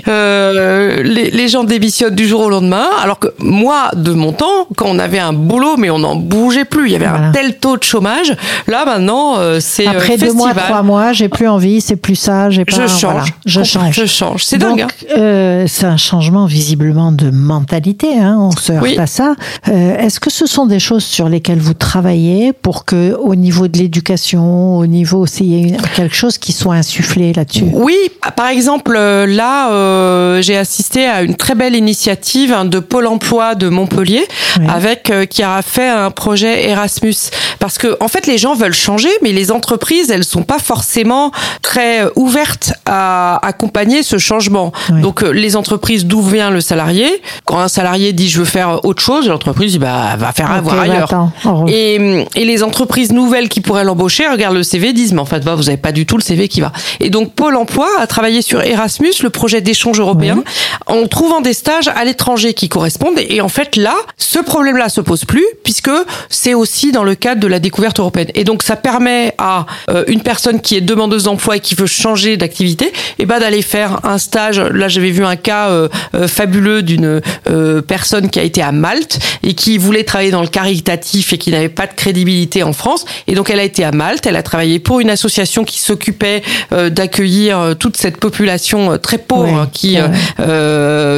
Euh, 0.08 1.02
les, 1.02 1.30
les 1.30 1.48
gens 1.48 1.64
démissionnent 1.64 2.14
du 2.14 2.26
jour 2.26 2.40
au 2.40 2.50
lendemain, 2.50 2.86
alors 3.02 3.18
que 3.18 3.28
moi, 3.38 3.90
de 3.94 4.12
mon 4.12 4.32
temps, 4.32 4.66
quand 4.76 4.86
on 4.88 4.98
avait 4.98 5.18
un 5.18 5.32
boulot, 5.32 5.76
mais 5.76 5.90
on 5.90 5.98
n'en 5.98 6.16
bougeait 6.16 6.64
plus, 6.64 6.86
il 6.88 6.92
y 6.92 6.96
avait 6.96 7.06
Voilà. 7.06 7.26
un 7.28 7.32
tel 7.32 7.58
taux 7.58 7.76
de 7.76 7.82
chômage. 7.84 8.34
Là, 8.66 8.84
maintenant, 8.84 9.36
euh, 9.38 9.58
c'est 9.60 9.86
euh, 9.86 9.90
Après 9.92 10.16
deux 10.16 10.32
mois, 10.32 10.52
trois 10.54 10.82
mois, 10.82 11.12
j'ai 11.12 11.28
plus 11.28 11.48
envie, 11.48 11.80
c'est 11.80 11.96
plus 11.96 12.16
ça, 12.16 12.50
j'ai 12.50 12.64
pas. 12.64 12.74
Je 12.76 12.86
change. 12.86 13.02
voilà, 13.02 13.24
je 13.46 13.62
change. 13.62 13.94
Je 13.94 14.06
change. 14.06 14.21
C'est 14.38 14.58
Donc, 14.58 14.78
dingue. 14.78 14.82
hein. 15.10 15.14
euh, 15.18 15.64
c'est 15.68 15.86
un 15.86 15.96
changement 15.96 16.46
visiblement 16.46 17.12
de 17.12 17.30
mentalité. 17.30 18.18
Hein, 18.18 18.36
on 18.38 18.50
se 18.52 18.72
heurte 18.72 18.82
Oui. 18.82 18.98
à 18.98 19.06
ça. 19.06 19.34
Euh, 19.68 19.96
Est-ce 19.98 20.20
que 20.20 20.30
ce 20.30 20.46
sont 20.46 20.66
des 20.66 20.78
choses 20.78 21.04
sur 21.04 21.28
lesquelles 21.28 21.58
vous 21.60 21.74
travaillez 21.74 22.52
pour 22.52 22.84
que, 22.84 23.14
au 23.18 23.34
niveau 23.34 23.68
de 23.68 23.78
l'éducation, 23.78 24.76
au 24.78 24.86
niveau, 24.86 25.26
s'il 25.26 25.46
y 25.46 25.72
ait 25.72 25.76
quelque 25.94 26.14
chose 26.14 26.38
qui 26.38 26.52
soit 26.52 26.74
insufflé 26.74 27.32
là-dessus? 27.32 27.64
Oui, 27.72 27.96
par 28.36 28.48
exemple, 28.48 28.94
euh, 28.96 29.26
là, 29.26 29.72
euh, 29.72 30.42
j'ai 30.42 30.56
assisté 30.56 31.06
à 31.06 31.22
une 31.22 31.34
très 31.36 31.54
belle 31.54 31.74
initiative 31.74 32.52
hein, 32.52 32.64
de 32.64 32.78
Pôle 32.78 33.06
Emploi 33.06 33.54
de 33.54 33.68
Montpellier, 33.68 34.24
Oui. 34.58 34.66
avec 34.68 35.12
qui 35.30 35.42
a 35.42 35.60
fait 35.62 35.88
un 35.88 36.10
projet 36.10 36.68
Erasmus. 36.68 37.14
Parce 37.58 37.78
que, 37.78 37.96
en 38.00 38.08
fait, 38.08 38.26
les 38.26 38.38
gens 38.38 38.54
veulent 38.54 38.72
changer, 38.74 39.10
mais 39.22 39.32
les 39.32 39.50
entreprises, 39.50 40.10
elles 40.10 40.24
sont 40.24 40.42
pas 40.42 40.58
forcément 40.58 41.30
très 41.62 42.02
ouvertes 42.16 42.72
à 42.86 43.44
accompagner 43.46 44.02
ce 44.12 44.18
changement. 44.18 44.72
Oui. 44.90 45.00
Donc, 45.00 45.22
euh, 45.22 45.30
les 45.30 45.56
entreprises, 45.56 46.06
d'où 46.06 46.22
vient 46.22 46.50
le 46.50 46.60
salarié 46.60 47.06
Quand 47.44 47.58
un 47.58 47.68
salarié 47.68 48.12
dit 48.12 48.28
je 48.28 48.40
veux 48.40 48.44
faire 48.44 48.84
autre 48.84 49.02
chose, 49.02 49.28
l'entreprise 49.28 49.72
dit 49.72 49.78
bah 49.78 50.16
va 50.18 50.32
faire 50.32 50.50
avoir 50.50 50.76
bah, 50.76 50.82
ailleurs. 50.82 51.04
attends, 51.04 51.32
revoir. 51.44 51.68
Et, 51.68 52.26
et 52.36 52.44
les 52.44 52.62
entreprises 52.62 53.12
nouvelles 53.12 53.48
qui 53.48 53.60
pourraient 53.60 53.84
l'embaucher 53.84 54.26
regardent 54.28 54.56
le 54.56 54.62
CV, 54.62 54.92
disent 54.92 55.12
mais 55.12 55.20
en 55.20 55.24
fait 55.24 55.44
bah, 55.44 55.54
vous 55.54 55.68
avez 55.68 55.78
pas 55.78 55.92
du 55.92 56.06
tout 56.06 56.16
le 56.16 56.22
CV 56.22 56.48
qui 56.48 56.60
va. 56.60 56.72
Et 57.00 57.10
donc 57.10 57.34
Pôle 57.34 57.56
Emploi 57.56 57.88
a 57.98 58.06
travaillé 58.06 58.42
sur 58.42 58.62
Erasmus, 58.62 59.12
le 59.22 59.30
projet 59.30 59.60
d'échange 59.60 59.98
européen, 60.00 60.42
en 60.86 61.06
trouvant 61.06 61.40
des 61.40 61.54
stages 61.54 61.88
à 61.88 62.04
l'étranger 62.04 62.54
qui 62.54 62.68
correspondent. 62.68 63.18
Et 63.28 63.40
en 63.40 63.48
fait 63.48 63.76
là, 63.76 63.94
ce 64.18 64.38
problème-là 64.38 64.88
se 64.88 65.00
pose 65.00 65.24
plus 65.24 65.46
puisque 65.64 65.90
c'est 66.28 66.54
aussi 66.54 66.92
dans 66.92 67.04
le 67.04 67.14
cadre 67.14 67.40
de 67.40 67.46
la 67.46 67.58
découverte 67.58 67.98
européenne. 67.98 68.28
Et 68.34 68.44
donc 68.44 68.62
ça 68.62 68.76
permet 68.76 69.34
à 69.38 69.66
euh, 69.90 70.04
une 70.06 70.20
personne 70.20 70.60
qui 70.60 70.76
est 70.76 70.80
demandeuse 70.80 71.24
d'emploi 71.24 71.56
et 71.56 71.60
qui 71.60 71.74
veut 71.74 71.86
changer 71.86 72.36
d'activité, 72.36 72.92
et 73.18 73.26
ben 73.26 73.38
d'aller 73.38 73.62
faire 73.62 74.00
un 74.02 74.18
stage. 74.18 74.58
Là 74.58 74.88
j'avais 74.88 75.10
vu 75.10 75.24
un 75.24 75.36
cas 75.36 75.68
euh, 75.68 75.88
euh, 76.14 76.28
fabuleux 76.28 76.82
d'une 76.82 77.20
euh, 77.50 77.82
personne 77.82 78.30
qui 78.30 78.38
a 78.38 78.42
été 78.42 78.62
à 78.62 78.72
Malte 78.72 79.18
et 79.42 79.54
qui 79.54 79.78
voulait 79.78 80.04
travailler 80.04 80.30
dans 80.30 80.42
le 80.42 80.48
caritatif 80.48 81.32
et 81.32 81.38
qui 81.38 81.50
n'avait 81.50 81.68
pas 81.68 81.86
de 81.86 81.94
crédibilité 81.94 82.62
en 82.62 82.72
France. 82.72 83.04
Et 83.26 83.34
donc 83.34 83.50
elle 83.50 83.60
a 83.60 83.64
été 83.64 83.84
à 83.84 83.92
Malte, 83.92 84.26
elle 84.26 84.36
a 84.36 84.42
travaillé 84.42 84.78
pour 84.78 85.00
une 85.00 85.10
association 85.10 85.64
qui 85.64 85.80
s'occupait 85.80 86.42
euh, 86.72 86.90
d'accueillir 86.90 87.58
euh, 87.58 87.74
toute 87.74 87.96
cette 87.96 88.18
population 88.18 88.92
euh, 88.92 88.96
très 88.96 89.18
pauvre 89.18 89.44
Oui, 89.44 89.54
hein, 89.54 89.68
qui 89.72 89.98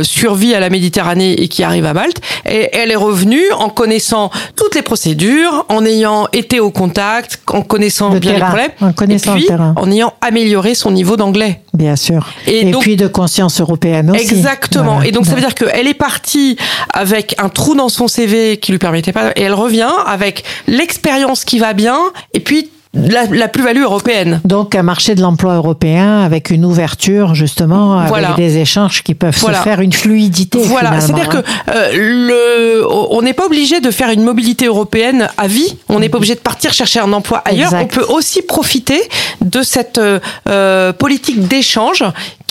survit 0.05 0.55
à 0.55 0.61
la 0.61 0.71
Méditerranée 0.71 1.33
et 1.33 1.49
qui 1.49 1.63
arrive 1.63 1.87
à 1.87 1.95
Malte. 1.95 2.21
Et 2.49 2.69
elle 2.73 2.91
est 2.91 2.97
revenue 2.97 3.43
en 3.57 3.69
connaissant 3.69 4.31
toutes 4.57 4.75
les 4.75 4.83
procédures, 4.83 5.67
en 5.69 5.85
ayant 5.85 6.29
été 6.33 6.61
au 6.61 6.71
contact, 6.71 7.41
en 7.47 7.63
connaissant 7.63 8.13
Le 8.13 8.21
bien 8.21 8.35
terrain, 8.35 8.47
les 8.47 8.69
problèmes, 8.69 8.71
en 8.81 8.93
connaissant 8.93 9.37
et 9.37 9.41
le 9.41 9.47
terrain. 9.47 9.75
en 9.77 9.91
ayant 9.91 10.15
amélioré 10.21 10.75
son 10.75 10.91
niveau 10.91 11.17
d'anglais. 11.17 11.61
Bien 11.75 11.97
sûr. 11.97 12.29
Et 12.47 12.61
Et, 12.69 12.71
donc- 12.71 12.83
puis 12.83 12.97
de 12.97 13.09
conscience 13.09 13.61
européenne 13.61 14.11
aussi. 14.13 14.23
Exactement. 14.23 14.95
Voilà. 14.95 15.09
Et 15.09 15.13
donc 15.13 15.27
ça 15.27 15.35
veut 15.35 15.41
dire 15.41 15.55
qu'elle 15.55 15.89
est 15.89 15.95
partie 15.95 16.57
avec 16.93 17.35
un 17.39 17.49
trou 17.49 17.75
dans 17.75 17.89
son 17.89 18.07
CV 18.07 18.59
qui 18.59 18.71
lui 18.73 18.79
permettait 18.79 19.13
pas, 19.13 19.33
et 19.35 19.43
elle 19.43 19.55
revient 19.55 19.91
avec 20.07 20.45
l'expérience 20.69 21.45
qui 21.45 21.59
va 21.59 21.73
bien, 21.73 21.99
et 22.33 22.41
puis 22.41 22.71
la, 22.95 23.25
la 23.27 23.49
plus-value 23.49 23.83
européenne. 23.83 24.41
Donc 24.45 24.75
un 24.75 24.83
marché 24.83 25.15
de 25.15 25.21
l'emploi 25.21 25.55
européen 25.55 26.21
avec 26.21 26.51
une 26.51 26.65
ouverture 26.65 27.35
justement, 27.35 27.99
avec 27.99 28.09
Voilà. 28.09 28.33
des 28.37 28.59
échanges 28.59 29.03
qui 29.03 29.15
peuvent 29.15 29.37
Voilà. 29.41 29.59
se 29.59 29.63
faire, 29.65 29.81
une 29.81 29.93
fluidité. 29.93 30.59
Voilà, 30.65 31.01
c'est-à-dire 31.01 31.29
hein. 31.31 31.43
que 31.67 31.71
euh, 31.73 31.91
le, 31.95 32.87
on 33.11 33.23
n'est 33.23 33.33
pas 33.33 33.47
obligé 33.47 33.81
de 33.81 33.91
faire 33.91 34.11
une 34.11 34.23
mobilité 34.23 34.67
européenne 34.67 35.29
à 35.37 35.47
vie. 35.47 35.77
On 35.89 36.01
n'est 36.01 36.09
pas 36.09 36.19
obligé 36.19 36.35
de 36.35 36.41
partir 36.41 36.73
chercher 36.73 37.01
un 37.01 37.13
emploi 37.13 37.43
ailleurs. 37.45 37.73
Exact. 37.75 37.83
On 37.83 38.01
peut 38.01 38.13
aussi 38.13 38.43
profiter 38.43 39.01
de 39.41 39.63
cette 39.63 39.99
euh, 39.99 40.21
euh, 40.49 40.93
politique 40.93 41.47
d'échange 41.49 42.05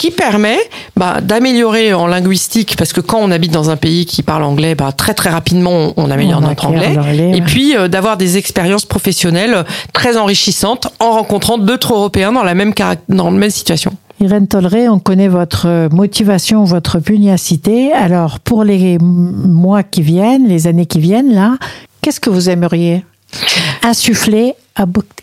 qui 0.03 0.11
permet 0.11 0.57
bah, 0.97 1.21
d'améliorer 1.21 1.93
en 1.93 2.07
linguistique, 2.07 2.75
parce 2.77 2.91
que 2.91 2.99
quand 2.99 3.19
on 3.21 3.31
habite 3.31 3.53
dans 3.53 3.69
un 3.69 3.77
pays 3.77 4.05
qui 4.05 4.21
parle 4.21 4.43
anglais, 4.43 4.75
bah, 4.75 4.91
très 4.91 5.13
très 5.13 5.29
rapidement 5.29 5.93
on, 5.95 6.11
améliore 6.11 6.41
On 6.43 6.47
notre 6.49 6.65
anglais. 6.67 6.97
Et 7.33 7.39
puis 7.39 7.77
euh, 7.77 7.87
d'avoir 7.87 8.17
des 8.17 8.35
expériences 8.35 8.85
professionnelles 8.85 9.63
très 9.93 10.17
enrichissantes 10.17 10.89
en 10.99 11.11
rencontrant 11.11 11.57
d'autres 11.57 11.93
Européens 11.93 12.33
dans 12.33 12.43
la 12.43 12.53
même 12.53 12.73
dans 13.07 13.31
la 13.31 13.31
même 13.31 13.49
situation. 13.49 13.93
Irène 14.19 14.49
Tolleret, 14.49 14.89
on 14.89 14.99
connaît 14.99 15.29
votre 15.29 15.87
motivation, 15.89 16.65
votre 16.65 16.99
pugnacité. 16.99 17.93
Alors, 17.93 18.41
pour 18.41 18.65
les 18.65 18.97
mois 18.99 19.83
qui 19.83 20.01
viennent, 20.01 20.49
les 20.49 20.67
années 20.67 20.85
qui 20.85 20.99
viennent, 20.99 21.33
là, 21.33 21.55
qu'est-ce 22.01 22.19
que 22.19 22.29
vous 22.29 22.49
aimeriez 22.49 23.05
insuffler 23.83 24.53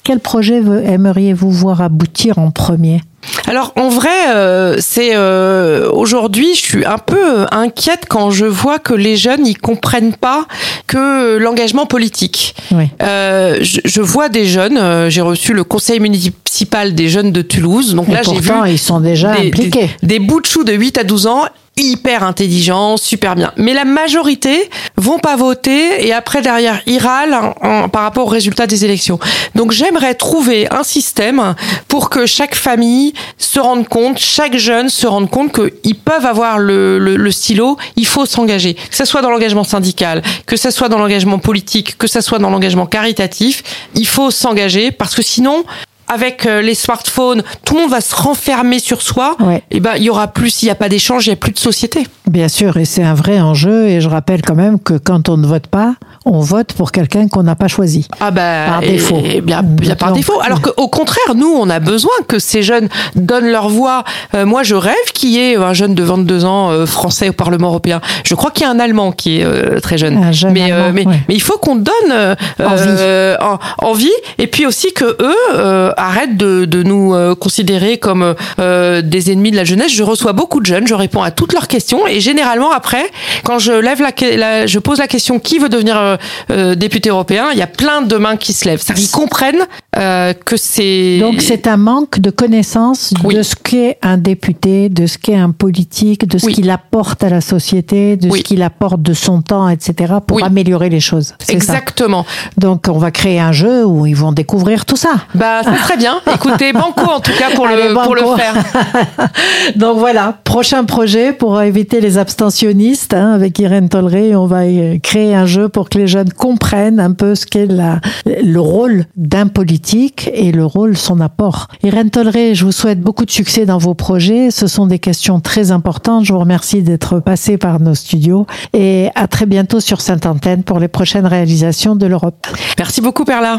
Quel 0.04 0.20
projet 0.20 0.60
vous- 0.60 0.72
aimeriez-vous 0.74 1.50
voir 1.50 1.82
aboutir 1.82 2.38
en 2.38 2.50
premier? 2.50 3.00
Alors 3.46 3.72
en 3.76 3.90
vrai, 3.90 4.08
euh, 4.34 4.76
c'est 4.80 5.10
euh, 5.14 5.90
aujourd'hui, 5.92 6.54
je 6.54 6.60
suis 6.60 6.84
un 6.86 6.96
peu 6.98 7.44
inquiète 7.50 8.04
quand 8.08 8.30
je 8.30 8.46
vois 8.46 8.78
que 8.78 8.94
les 8.94 9.16
jeunes 9.16 9.46
ils 9.46 9.58
comprennent 9.58 10.14
pas 10.14 10.46
que 10.86 11.36
l'engagement 11.36 11.84
politique. 11.84 12.54
Oui. 12.72 12.84
Euh, 13.02 13.58
je, 13.60 13.80
je 13.84 14.00
vois 14.00 14.30
des 14.30 14.46
jeunes. 14.46 14.78
euh, 14.78 15.10
j'ai 15.10 15.20
reçu 15.20 15.52
le 15.52 15.64
conseil 15.64 16.00
municipal 16.00 16.94
des 16.94 17.08
jeunes 17.08 17.30
de 17.32 17.42
Toulouse. 17.42 17.94
Donc 17.94 18.08
Et 18.08 18.12
là, 18.12 18.22
j'ai 18.22 18.40
vu 18.40 18.50
ils 18.68 18.78
sont 18.78 19.00
déjà 19.00 19.34
des, 19.36 19.48
impliqués. 19.48 19.90
des, 20.02 20.06
des 20.06 20.18
bouts 20.18 20.40
de 20.40 20.46
choux 20.46 20.64
de 20.64 20.72
8 20.72 20.96
à 20.98 21.04
12 21.04 21.26
ans 21.26 21.42
hyper 21.80 22.22
intelligents, 22.22 22.96
super 22.96 23.34
bien. 23.34 23.52
Mais 23.56 23.74
la 23.74 23.84
majorité 23.84 24.70
vont 24.96 25.18
pas 25.18 25.36
voter 25.36 26.06
et 26.06 26.12
après 26.12 26.42
derrière 26.42 26.80
ils 26.86 27.00
en- 27.06 27.88
par 27.88 28.02
rapport 28.02 28.26
au 28.26 28.30
résultat 28.30 28.66
des 28.66 28.84
élections. 28.84 29.18
Donc 29.54 29.72
j'aimerais 29.72 30.14
trouver 30.14 30.70
un 30.72 30.82
système 30.82 31.54
pour 31.88 32.10
que 32.10 32.26
chaque 32.26 32.54
famille 32.54 33.12
se 33.38 33.58
rende 33.58 33.88
compte, 33.88 34.18
chaque 34.18 34.56
jeune 34.56 34.88
se 34.88 35.06
rende 35.06 35.30
compte 35.30 35.52
qu'ils 35.82 35.96
peuvent 35.96 36.26
avoir 36.26 36.58
le, 36.58 36.98
le, 36.98 37.16
le 37.16 37.30
stylo, 37.30 37.76
il 37.96 38.06
faut 38.06 38.26
s'engager. 38.26 38.74
Que 38.74 38.96
ce 38.96 39.04
soit 39.04 39.22
dans 39.22 39.30
l'engagement 39.30 39.64
syndical, 39.64 40.22
que 40.46 40.56
ce 40.56 40.70
soit 40.70 40.88
dans 40.88 40.98
l'engagement 40.98 41.38
politique, 41.38 41.96
que 41.98 42.06
ce 42.06 42.20
soit 42.20 42.38
dans 42.38 42.50
l'engagement 42.50 42.86
caritatif, 42.86 43.62
il 43.94 44.06
faut 44.06 44.30
s'engager 44.30 44.90
parce 44.92 45.14
que 45.14 45.22
sinon 45.22 45.64
avec 46.12 46.46
euh, 46.46 46.60
les 46.62 46.74
smartphones, 46.74 47.42
tout 47.64 47.74
le 47.76 47.82
monde 47.82 47.90
va 47.90 48.00
se 48.00 48.14
renfermer 48.14 48.78
sur 48.78 49.00
soi. 49.02 49.36
Ouais. 49.40 49.62
Et 49.70 49.80
ben, 49.80 49.92
il 49.96 50.02
y 50.02 50.10
aura 50.10 50.28
plus, 50.28 50.50
s'il 50.50 50.66
n'y 50.66 50.72
a 50.72 50.74
pas 50.74 50.88
d'échange, 50.88 51.26
il 51.26 51.30
n'y 51.30 51.34
a 51.34 51.36
plus 51.36 51.52
de 51.52 51.58
société. 51.58 52.06
Bien 52.28 52.48
sûr, 52.48 52.76
et 52.76 52.84
c'est 52.84 53.02
un 53.02 53.14
vrai 53.14 53.40
enjeu. 53.40 53.86
Et 53.88 54.00
je 54.00 54.08
rappelle 54.08 54.42
quand 54.42 54.54
même 54.54 54.78
que 54.78 54.94
quand 54.94 55.28
on 55.28 55.36
ne 55.36 55.46
vote 55.46 55.66
pas, 55.66 55.94
on 56.26 56.40
vote 56.40 56.72
pour 56.74 56.92
quelqu'un 56.92 57.28
qu'on 57.28 57.42
n'a 57.42 57.56
pas 57.56 57.66
choisi. 57.68 58.06
Ah 58.20 58.30
bah, 58.30 58.66
Par 58.68 58.80
défaut. 58.80 59.20
et 59.24 59.40
bien, 59.40 59.62
bien 59.62 59.96
par 59.96 60.12
défaut. 60.12 60.38
Alors 60.42 60.60
qu'au 60.60 60.88
contraire, 60.88 61.34
nous, 61.34 61.48
on 61.58 61.68
a 61.70 61.80
besoin 61.80 62.12
que 62.28 62.38
ces 62.38 62.62
jeunes 62.62 62.88
donnent 63.16 63.50
leur 63.50 63.68
voix. 63.68 64.04
Euh, 64.34 64.44
moi, 64.46 64.62
je 64.62 64.74
rêve 64.74 64.94
qu'il 65.14 65.30
y 65.30 65.38
ait 65.38 65.56
un 65.56 65.72
jeune 65.72 65.94
de 65.94 66.02
22 66.02 66.44
ans 66.44 66.70
euh, 66.70 66.86
français 66.86 67.30
au 67.30 67.32
Parlement 67.32 67.68
européen. 67.68 68.00
Je 68.24 68.34
crois 68.34 68.50
qu'il 68.50 68.64
y 68.64 68.66
a 68.66 68.70
un 68.70 68.78
Allemand 68.80 69.12
qui 69.12 69.40
est 69.40 69.44
euh, 69.44 69.80
très 69.80 69.96
jeune. 69.98 70.16
Un 70.22 70.32
jeune 70.32 70.52
mais, 70.52 70.70
Allemand, 70.70 70.92
mais, 70.92 71.06
ouais. 71.06 71.20
mais 71.28 71.34
il 71.34 71.42
faut 71.42 71.56
qu'on 71.58 71.76
donne 71.76 72.36
Envie. 72.58 73.36
en- 73.40 73.58
envie. 73.88 74.10
Et 74.38 74.46
puis 74.46 74.66
aussi 74.66 74.92
que 74.92 75.04
eux 75.20 75.92
arrêtent 76.00 76.36
de, 76.36 76.64
de 76.64 76.82
nous 76.82 77.14
euh, 77.14 77.34
considérer 77.34 77.98
comme 77.98 78.34
euh, 78.58 79.02
des 79.02 79.30
ennemis 79.30 79.50
de 79.50 79.56
la 79.56 79.64
jeunesse. 79.64 79.92
Je 79.92 80.02
reçois 80.02 80.32
beaucoup 80.32 80.60
de 80.60 80.66
jeunes, 80.66 80.86
je 80.86 80.94
réponds 80.94 81.22
à 81.22 81.30
toutes 81.30 81.52
leurs 81.52 81.68
questions 81.68 82.06
et 82.06 82.20
généralement 82.20 82.70
après, 82.72 83.04
quand 83.44 83.58
je 83.58 83.72
lève 83.72 84.00
la, 84.00 84.66
je 84.66 84.78
pose 84.78 84.98
la 84.98 85.06
question 85.06 85.38
qui 85.38 85.58
veut 85.58 85.68
devenir 85.68 86.18
euh, 86.50 86.74
député 86.74 87.10
européen, 87.10 87.48
il 87.52 87.58
y 87.58 87.62
a 87.62 87.66
plein 87.66 88.02
de 88.02 88.16
mains 88.16 88.36
qui 88.36 88.52
se 88.52 88.64
lèvent. 88.66 88.82
Qu'ils 88.82 89.10
comprennent 89.10 89.66
euh, 89.96 90.32
que 90.32 90.56
c'est 90.56 91.18
Donc 91.20 91.40
c'est 91.42 91.66
un 91.66 91.76
manque 91.76 92.18
de 92.20 92.30
connaissance 92.30 93.12
Oui. 93.24 93.34
de 93.34 93.42
ce 93.42 93.54
qu'est 93.54 93.98
un 94.02 94.16
député, 94.16 94.88
de 94.88 95.06
ce 95.06 95.18
qu'est 95.18 95.36
un 95.36 95.50
politique, 95.50 96.26
de 96.26 96.38
ce 96.38 96.46
Oui. 96.46 96.54
qu'il 96.54 96.70
apporte 96.70 97.22
à 97.24 97.28
la 97.28 97.40
société, 97.40 98.16
de 98.16 98.28
Oui. 98.28 98.38
ce 98.38 98.44
qu'il 98.44 98.62
apporte 98.62 99.02
de 99.02 99.12
son 99.12 99.42
temps, 99.42 99.68
etc. 99.68 100.14
pour 100.26 100.42
améliorer 100.42 100.88
les 100.88 101.00
choses. 101.00 101.34
Ça. 101.40 101.52
exactement. 101.52 102.24
Donc 102.56 102.86
on 102.88 102.98
va 102.98 103.10
créer 103.10 103.40
un 103.40 103.52
jeu 103.52 103.84
où 103.84 104.06
ils 104.06 104.16
vont 104.16 104.32
découvrir 104.32 104.84
tout 104.86 104.96
ça. 104.96 105.10
Bah 105.34 105.62
très 105.90 105.98
bien. 105.98 106.20
Écoutez, 106.32 106.72
banco 106.72 107.02
en 107.10 107.18
tout 107.18 107.32
cas 107.36 107.50
pour 107.52 107.66
Allez, 107.66 107.88
le 107.88 107.94
pour 107.94 108.14
le 108.14 108.22
banco. 108.22 108.36
faire. 108.36 108.54
Donc 109.76 109.98
voilà, 109.98 110.38
prochain 110.44 110.84
projet 110.84 111.32
pour 111.32 111.60
éviter 111.60 112.00
les 112.00 112.16
abstentionnistes 112.16 113.12
hein, 113.12 113.32
avec 113.32 113.58
Irène 113.58 113.88
Tolleret. 113.88 114.36
On 114.36 114.46
va 114.46 114.60
euh, 114.60 114.98
créer 115.02 115.34
un 115.34 115.46
jeu 115.46 115.68
pour 115.68 115.88
que 115.88 115.98
les 115.98 116.06
jeunes 116.06 116.32
comprennent 116.32 117.00
un 117.00 117.10
peu 117.10 117.34
ce 117.34 117.44
qu'est 117.44 117.66
la, 117.66 118.00
le 118.24 118.60
rôle 118.60 119.06
d'un 119.16 119.48
politique 119.48 120.30
et 120.32 120.52
le 120.52 120.64
rôle, 120.64 120.96
son 120.96 121.20
apport. 121.20 121.66
Irène 121.82 122.10
Tolleré, 122.10 122.54
je 122.54 122.64
vous 122.64 122.72
souhaite 122.72 123.00
beaucoup 123.00 123.24
de 123.24 123.30
succès 123.32 123.66
dans 123.66 123.78
vos 123.78 123.94
projets. 123.94 124.52
Ce 124.52 124.68
sont 124.68 124.86
des 124.86 125.00
questions 125.00 125.40
très 125.40 125.72
importantes. 125.72 126.24
Je 126.24 126.32
vous 126.32 126.38
remercie 126.38 126.82
d'être 126.82 127.18
passé 127.18 127.58
par 127.58 127.80
nos 127.80 127.96
studios 127.96 128.46
et 128.74 129.08
à 129.16 129.26
très 129.26 129.46
bientôt 129.46 129.80
sur 129.80 130.00
Sainte-Antenne 130.00 130.62
pour 130.62 130.78
les 130.78 130.88
prochaines 130.88 131.26
réalisations 131.26 131.96
de 131.96 132.06
l'Europe. 132.06 132.46
Merci 132.78 133.00
beaucoup, 133.00 133.24
Perla. 133.24 133.58